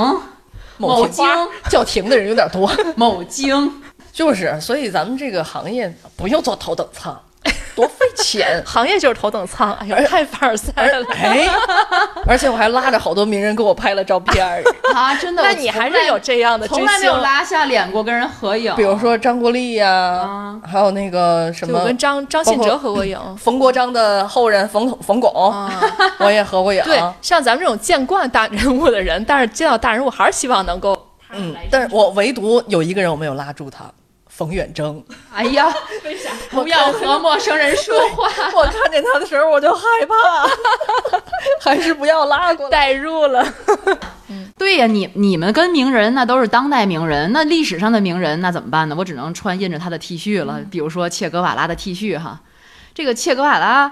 [0.78, 1.26] 某京，
[1.70, 2.72] 叫亭的人有点多。
[2.96, 3.70] 某京，
[4.14, 7.22] 就是，所以咱们这个行业不用坐头等舱，
[7.80, 8.62] 多费钱。
[8.66, 11.06] 行业就是头等舱，哎呦，太凡尔赛了。
[11.12, 11.48] 哎，
[12.28, 14.64] 而且我还拉着好多名人给我拍了照片 儿，
[14.94, 23.18] 啊，真的，那你还是有这样的追从来没有，拉下脸过跟人合影，比如说张国立呀、啊还有那个什么我跟张张信哲合过影。
[23.38, 25.72] 冯国璋的后人冯冯巩，啊，
[26.20, 26.84] 我也合过影。
[26.84, 33.86] 对，像咱们这种见惯大人物的人，但是见到大人物还是希望能够，嗯，但是我唯独有一个人我没有拉住他，
[34.40, 35.04] 冯远征。
[35.34, 35.68] 哎呀，
[36.06, 38.30] 为 啥不要和陌生人说话？
[38.56, 40.48] 我看见他的时候我就害怕，
[41.60, 42.72] 还是不要拉过来。
[42.72, 43.46] 代入了。
[44.58, 48.96] 对呀，你你们跟名人那都是当代名人，那历史上的名人那怎么办呢？
[48.98, 52.40] 我只能穿印着他的 T 恤了，比如说切格瓦拉的 T 恤哈。
[52.96, 53.92] 这个切格瓦拉，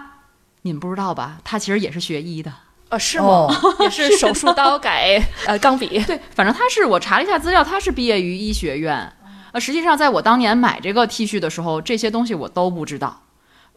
[0.62, 1.40] 你们不知道吧？
[1.44, 2.50] 他其实也是学医的。
[2.90, 3.26] 哦，是吗？
[3.28, 6.00] 哦也是手术刀改呃钢笔。
[6.08, 9.12] 对，反正他是我查了一下资料，他是毕业于医学院。
[9.58, 13.24] 呃，实际上在我当年买这个 T 恤的时候，这些东西我都不知道。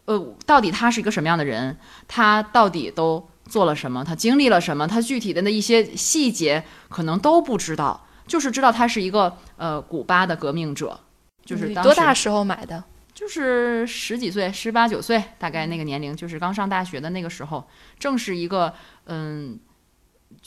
[0.05, 1.75] 呃，到底他是一个什么样的人？
[2.07, 4.03] 他到底都做了什么？
[4.03, 4.87] 他经历了什么？
[4.87, 10.99] 他具体的那一些细节可能都不知道，就是知道他是一个呃古巴的革命者，
[11.43, 12.83] 就是当多大时候买的？
[13.15, 17.67] 就是十几岁，十八九岁，大概那个年龄，就是刚上大学的那个时候，
[17.97, 18.71] 正是一个
[19.05, 19.59] 嗯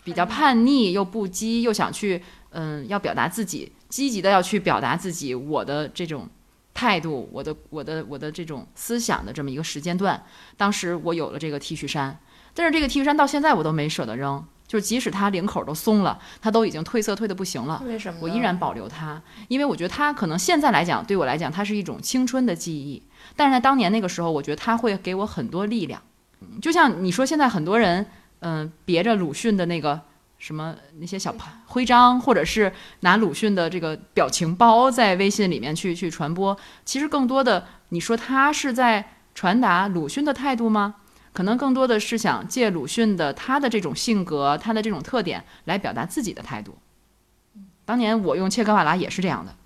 [0.04, 6.28] 比较叛逆又不羁，又想去嗯要表达自己，积极的要去表达自己我的这种
[6.74, 10.20] 态度，我的我的我的这种思想的这么一个时间段。
[10.56, 12.18] 当时我有了这个 T 恤衫，
[12.54, 17.80] 但是这个 T 恤衫到现在我都没舍得扔，就是即使它领口都松了，它都已经褪色褪的不行了。
[17.86, 18.18] 为什么？
[18.20, 23.00] 我依然保留它，因为我觉得它可能现在来讲，对我来讲，它是一种青春的记忆。
[23.36, 26.02] 但是在当年那个时候，我觉得它会给我很多力量。
[26.40, 28.04] 嗯就像你说，现在很多人，
[28.40, 30.00] 嗯、别着鲁迅的那个
[30.44, 32.70] 什么那些小牌徽章，或者是
[33.00, 40.96] 拿鲁迅的这个表情包在微信里面去去传播，其实更多的，你说他是在传达鲁迅的态度吗？
[41.32, 46.76] 可能更多的是想借鲁迅的他的这种性格，他的这种特点来表达自己的态度。
[47.86, 49.56] 当年我用切格瓦拉也是这样的，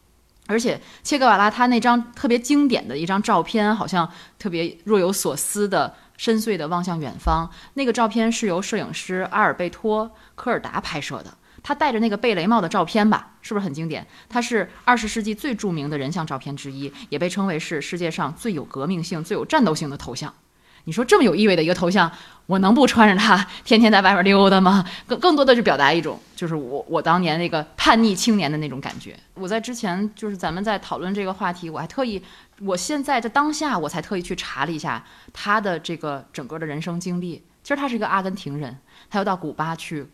[0.47, 4.09] 而且切格瓦拉他那张特别经典的一张照片，好像
[4.39, 7.51] 特别若有所思的、深邃的望向远方。
[7.75, 10.07] 那个照片是由摄影师阿尔贝托·
[10.39, 11.35] 科尔达拍摄的，
[11.65, 14.07] 他戴着那个贝雷帽的照片吧，是不是很经典？
[14.29, 20.33] 它是二十世纪最著名的人像照片之一，也被称为是世界上最有革命性、最有战斗性的头像。
[20.85, 22.11] 你说这么有意味的一个头像，
[22.47, 24.83] 我能不穿着它天天在外面溜达吗？
[25.07, 29.19] 更更多的是表达一种，就是我我当年那个叛逆青年的那种感觉。
[29.35, 32.23] 我在之前就是咱们在讨论这个话题，我还特意，
[32.61, 37.43] 我现在在当下我才特意去查了一下他的这个整个的人生经历。
[37.63, 38.79] 其实他是一个阿根廷人，
[39.11, 40.07] 他又到古巴去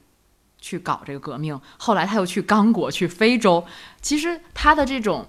[0.64, 3.62] 去搞这个革命，后来他又去刚果、去非洲。
[4.00, 5.26] 其实他的这种。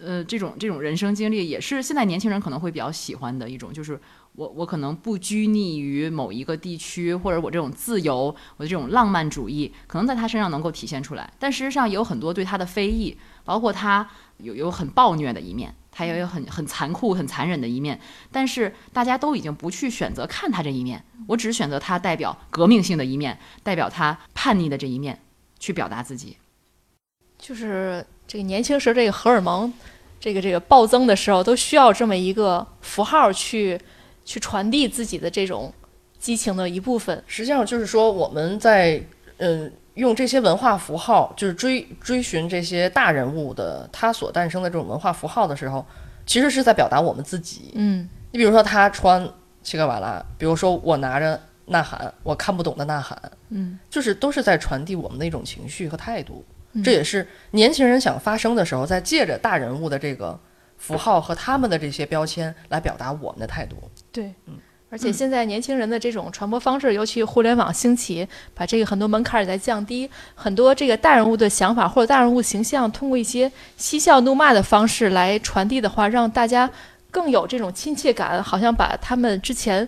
[0.00, 4.00] 呃，这种这种人生经历也是现在年轻人可能会比较喜欢的一种，就是
[4.36, 11.28] 我我可能不拘泥于某一个地区，或者我这种自由，我的这种浪漫主义，可能在他身上能够体现出来。
[11.40, 13.18] 但事实上也有很多对他的非议，
[13.48, 17.98] 包括他有有很暴虐的一面，他也有很很残酷、很残忍的一面。
[18.30, 25.18] 但是大家都已经不去选择看他这一面，我只选择他代表革命性的一面，代表他叛逆的这一面
[25.58, 26.36] 去表达自己。
[27.38, 29.72] 就是这个年轻时这个荷尔蒙，
[30.20, 33.80] 这个这个暴增的时候，都需要这么一个符号去
[34.26, 35.72] 去传递自己的这种
[36.18, 37.24] 激情的一部分。
[37.26, 39.02] 实际上就是说，我们在
[39.38, 45.84] 嗯用这些文化符号，就是追追寻这些大人物的他所诞生的这种文化符号的时候，
[46.24, 47.72] 其实是在表达我们自己。
[47.74, 49.28] 嗯你比如说他穿
[49.62, 56.44] 切格瓦拉，比如说我拿着呐喊，我看不懂的呐喊，嗯，就是都是在传递我们的一种情绪和态度。
[56.72, 60.38] 嗯这也是年轻人想发声的时候，在借着大人物的这个
[60.76, 63.76] 符号和他们的这些标签来表达我们的态度。
[64.12, 64.32] 对，
[64.90, 76.70] 而且现在年轻人的这种传播方式，尤其互联网兴起，把这个很多门槛也在降低，很多这个大人物的想法或者大人物形象，通过一些嬉笑怒骂的方式来传递的话，让大家
[77.10, 79.86] 更有这种亲切感，好像把他们之前。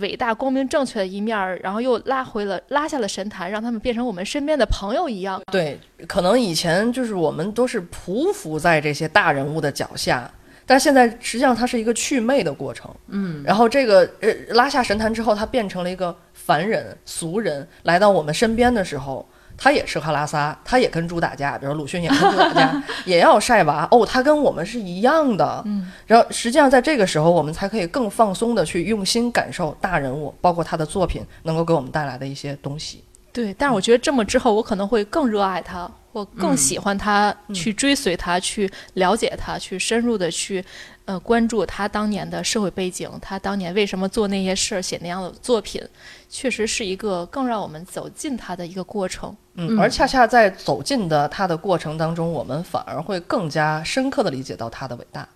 [0.00, 5.40] 伟大、光明、正确的一面儿，然后又拉回了、拉下了神坛，让他们变成我们身边的朋友一样。
[5.50, 10.30] 对，可能以前就是我们都是匍匐在这些大人物的脚下，
[10.66, 12.90] 但现在实际上它是一个祛魅的过程。
[13.08, 19.26] 嗯，然后这个呃拉下神坛之后，他变成了一个凡人、俗人，来到我们身边的时候。
[19.58, 25.62] 他也吃喝拉撒，他也跟猪打架，比如鲁迅也跟猪打架， 也要晒娃哦，他跟我们是一样的。
[25.64, 33.02] 嗯，然后实际上在这个时候，我们才可以更放松的去用心感受大人物，包括他的作品能够给我们带来的一些东西。
[33.36, 40.64] 对，但是我觉得这么之后，我可能会更热爱他，或更喜欢他，去追随他，去了解他，去深入的去，
[41.04, 45.82] 呃，关注他当年的社会背景，他当年为什么做那些事儿，写那样的作品，
[46.30, 49.36] 确实是一个更让我们走近他的一个过程。
[49.56, 55.28] 嗯，而恰恰在走进的他的过程当中，我们反而会更加深刻的理解到他的伟大。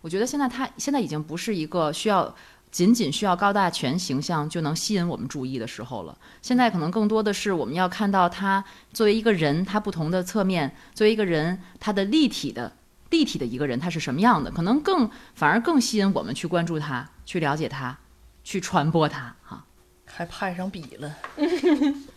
[0.00, 2.34] 我觉得现在他现在已经不是一个需要
[2.74, 6.18] 仅仅需要高大全形象就能吸引我们注意的时候了。
[6.42, 12.72] 现在可能更多的是我们要看到他作为一个人，他不同的侧面，作为一个人，他的立体的
[13.10, 14.50] 立体的一个人，他是什么样的？
[14.50, 17.96] 可能更反而更吸引我们去关注他，去了解他，
[18.42, 19.64] 去传播他哈。
[20.04, 21.14] 还派上笔了，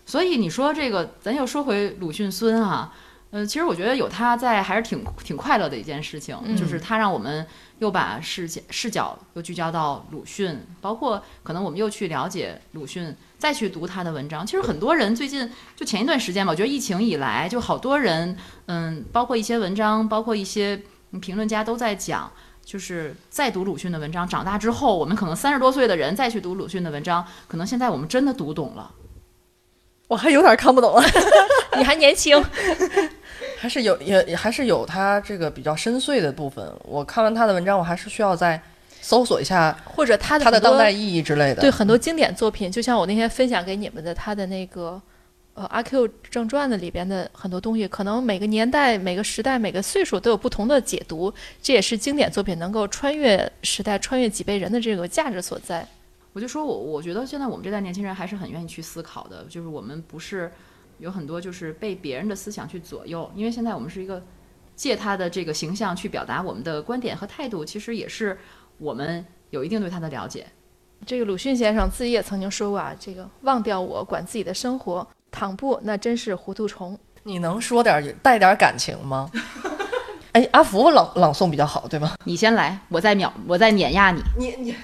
[0.08, 2.91] 所以你说这个，咱又说回鲁迅孙啊，
[3.30, 7.45] 呃，其实我觉得有他在还是挺挺快乐的一件事情，就是他让我们
[7.80, 14.45] 又把视角视角又聚焦到鲁迅，包括可能我们又去了解鲁迅，再去读他的文章。
[14.45, 20.82] 其实很多人最近就前一段时间吧，我觉得疫情以来，就好多人，嗯，包括一些文章，包括一些
[21.21, 22.32] 评论家都在讲。
[22.65, 28.91] 就是再读鲁迅的文章，长大之后，我们可能三十多岁的人再去读鲁迅的文章，可能现在我们真的读懂了。
[30.09, 31.01] 我还有点看不懂了。
[31.80, 32.38] 你还年轻，
[33.58, 36.72] 还是有也也还是有他这个比较深邃的部分。
[36.84, 38.62] 我看完他的文章，我还是需要再
[39.01, 41.62] 搜索一下或者他的他的当代意义之类的。
[41.62, 45.01] 对很多经典作品，就像我那天分享给你们的他的那个
[45.53, 55.88] 呃《阿 Q 正传》的里边的很多东西，可能每个年代、每个时代、每个岁数都有不同的解读，这也是经典作品能够穿越时代、穿越几辈人的这个价值所在。
[56.34, 60.51] 我就说我我觉得现在我们这代年轻人还是很愿意去思考的，就是我们不是
[61.00, 64.22] 有很多就是被别人的思想去左右，因为现在我们是一个
[64.76, 68.38] 借他的这个形象去表达我们的观点和态度，其实也是
[68.78, 70.45] 我们有一定对他的了解。
[71.06, 76.98] 这个鲁迅先生自己也曾经说过啊，这个忘掉我，管自己的生活，倘不那真是糊涂虫。
[77.24, 79.30] 你能说点儿带点儿感情吗？
[80.34, 82.16] 哎，阿福朗朗诵比较好，对吗？
[82.24, 84.22] 你先来，我再秒，我再碾压你。
[84.38, 84.76] 你你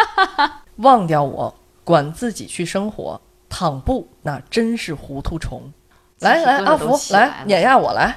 [0.76, 5.72] 忘掉我，管自己去生活，倘不那真是糊涂虫。
[6.20, 8.16] 来来，阿福来碾压我来，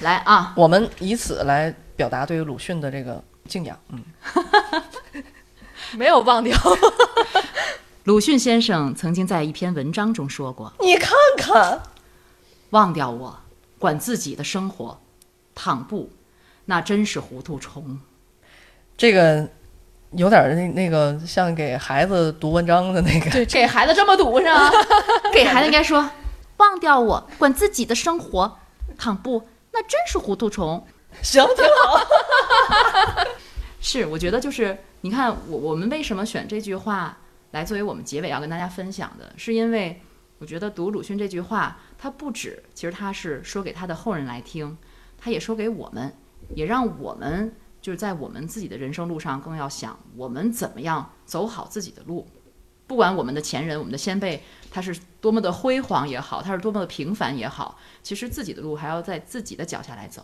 [0.00, 3.78] 来啊，我们以此来表达对于鲁迅的这个敬仰。
[3.90, 4.02] 嗯，
[5.98, 6.56] 没有忘掉，
[8.04, 11.82] 鲁迅先生曾经在一篇文章中说过你看看
[12.70, 13.38] ，：“忘掉我，
[13.78, 14.98] 管自己的生活，
[15.54, 16.10] 倘不，
[16.64, 18.00] 那真是糊涂虫。
[18.96, 19.46] 这个
[20.12, 23.30] 有点儿那那个像给孩子读文章的那个。
[23.30, 24.70] 对，给孩子这么读是吧？
[25.32, 26.08] 给孩子应该说
[26.58, 28.58] ：“忘掉我，管自己的生活，
[28.96, 30.86] 倘不，那真是糊涂虫。
[31.22, 33.26] 行，挺好。
[33.80, 37.16] ”是，我觉得就是你看我我们为什么选这句话
[37.50, 40.00] 来作为我们结尾要跟大家分享的，是因为
[40.38, 44.76] 我觉得读鲁迅这句话，他不止其实他是说给他的后人来听，
[45.18, 46.12] 他也说给我们，
[46.54, 47.54] 也让我们
[47.86, 52.26] 就是在我们自己的人生路上更要想我们怎么样走好自己的路。
[52.88, 60.20] 不管我们的前人、我们的先辈，他是多么的辉煌也好，他是多么的平凡也好，其实自己的路还要在自己的脚下来走。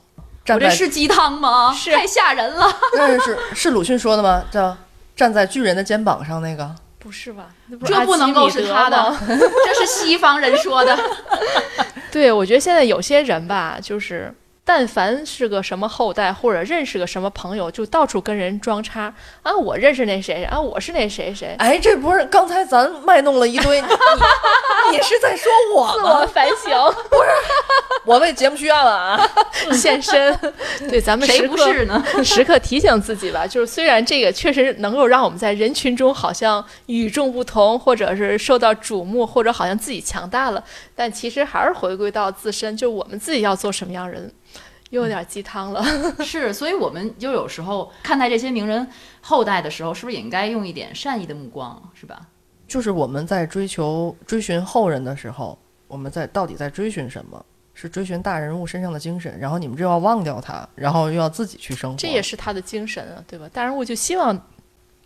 [0.49, 1.73] 我这是鸡汤吗？
[1.73, 2.67] 是太吓人了。
[2.99, 4.45] 那是是鲁迅说的吗？
[4.51, 4.77] 叫
[5.15, 6.75] 站在巨人的肩膀上那个。
[6.99, 7.55] 不是吧？
[7.85, 10.99] 这不能够是他的， 这是西方人说的。
[12.11, 14.35] 对，我觉得现在有些人吧，就是
[14.75, 19.13] 但凡是个什么后代，或者认识个什么朋友，就到处跟人装叉
[19.43, 23.87] 啊，我认识那谁啊，我是那谁谁，哎，这不是刚才咱卖弄了一堆，你
[24.97, 26.21] 你是在说我自吗？
[26.21, 26.73] 我反省
[27.11, 27.29] 不是，
[28.07, 29.31] 我为节目需要了啊！
[29.77, 30.35] 现身。
[30.89, 32.03] 对，咱们谁时刻不是呢？
[32.25, 40.65] 时刻提醒自己吧，就是虽然这个确实能够让我们在人群中好像与众不同，或者是受到瞩目，或者好像自己强大了，
[40.97, 44.33] 但其实还是回归到自身，就我们自己要做什么样人。
[44.93, 45.83] 又有点鸡汤了，
[46.23, 48.87] 是，所以我们就有时候看待这些名人
[49.23, 52.27] 后代的时候，是不是也应该用一点善意的目光，是吧？
[52.69, 57.43] 就是我们在追求追寻后人的时候，我们在到底在追寻什么？
[57.73, 61.97] 是追寻大人物身上的精神，然后你们就要忘掉他，然后又要自己去生活。
[61.97, 63.49] 这也是他的精神啊，对吧？
[63.51, 64.39] 大人物就希望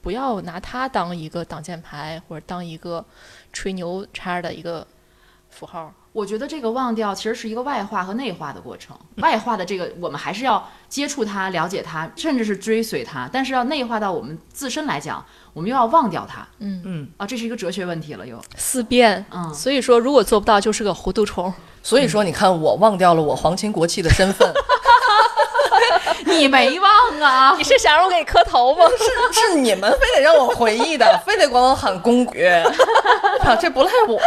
[0.03, 3.05] 不要拿他当一个挡箭牌，或者当一个
[3.53, 4.85] 吹牛叉的一个
[5.49, 5.95] 符号。
[6.17, 8.97] 我觉得这个忘掉其实是一个外化和内化的过程。
[9.17, 13.29] 外化的这个，我们还是要接触它、了解它，甚至是追随它。
[13.31, 18.41] 但是要内化到我们自身来讲，我们又要忘掉它嗯嗯，啊，这是一个哲学问题了又。
[18.57, 19.23] 思辨。
[19.31, 21.53] 嗯，所以说，如果做不到，就是个糊涂虫。
[21.83, 24.51] 所以说，你看我忘掉了我皇亲国戚的身份，
[26.37, 27.55] 你没忘啊？
[27.59, 28.85] 你是想让我给你磕头吗？
[29.33, 34.21] 是是你们非得让我回忆的， 非得管我喊公举，啊，这不赖我。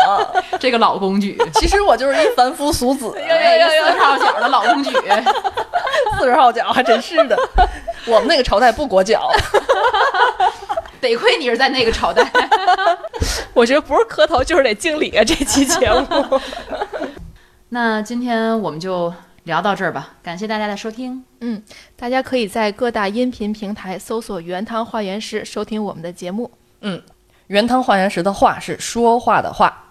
[0.60, 4.92] 这个老公举，其实我就是一凡夫俗子，哎四十号角的老公举，
[6.18, 7.38] 四十号脚还真是的。
[8.06, 9.30] 我们那个朝代不裹脚，
[11.00, 12.30] 得亏你是在那个朝代。
[13.54, 15.24] 我觉得不是磕头就是得敬礼啊！
[15.24, 16.40] 这期节目，
[17.70, 21.24] 那今天我们就聊到这儿吧，感谢大家的收听。
[21.42, 21.62] 嗯
[21.96, 26.50] 大家可以在各大音频平台搜索“原汤化原石”收听我们的节目。
[26.82, 27.02] 嗯
[27.48, 29.86] 原汤化原石的“话”是说话的“话”，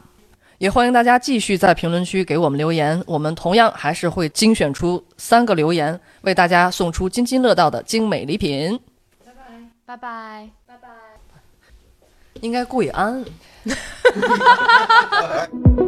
[0.59, 8.79] 也欢迎大家继续在评论区给我们留言，我们同样还是会精选出三个留言，为大家送出津津乐道的精美礼品。
[9.85, 10.49] 拜拜。
[12.41, 13.25] 应该跪安。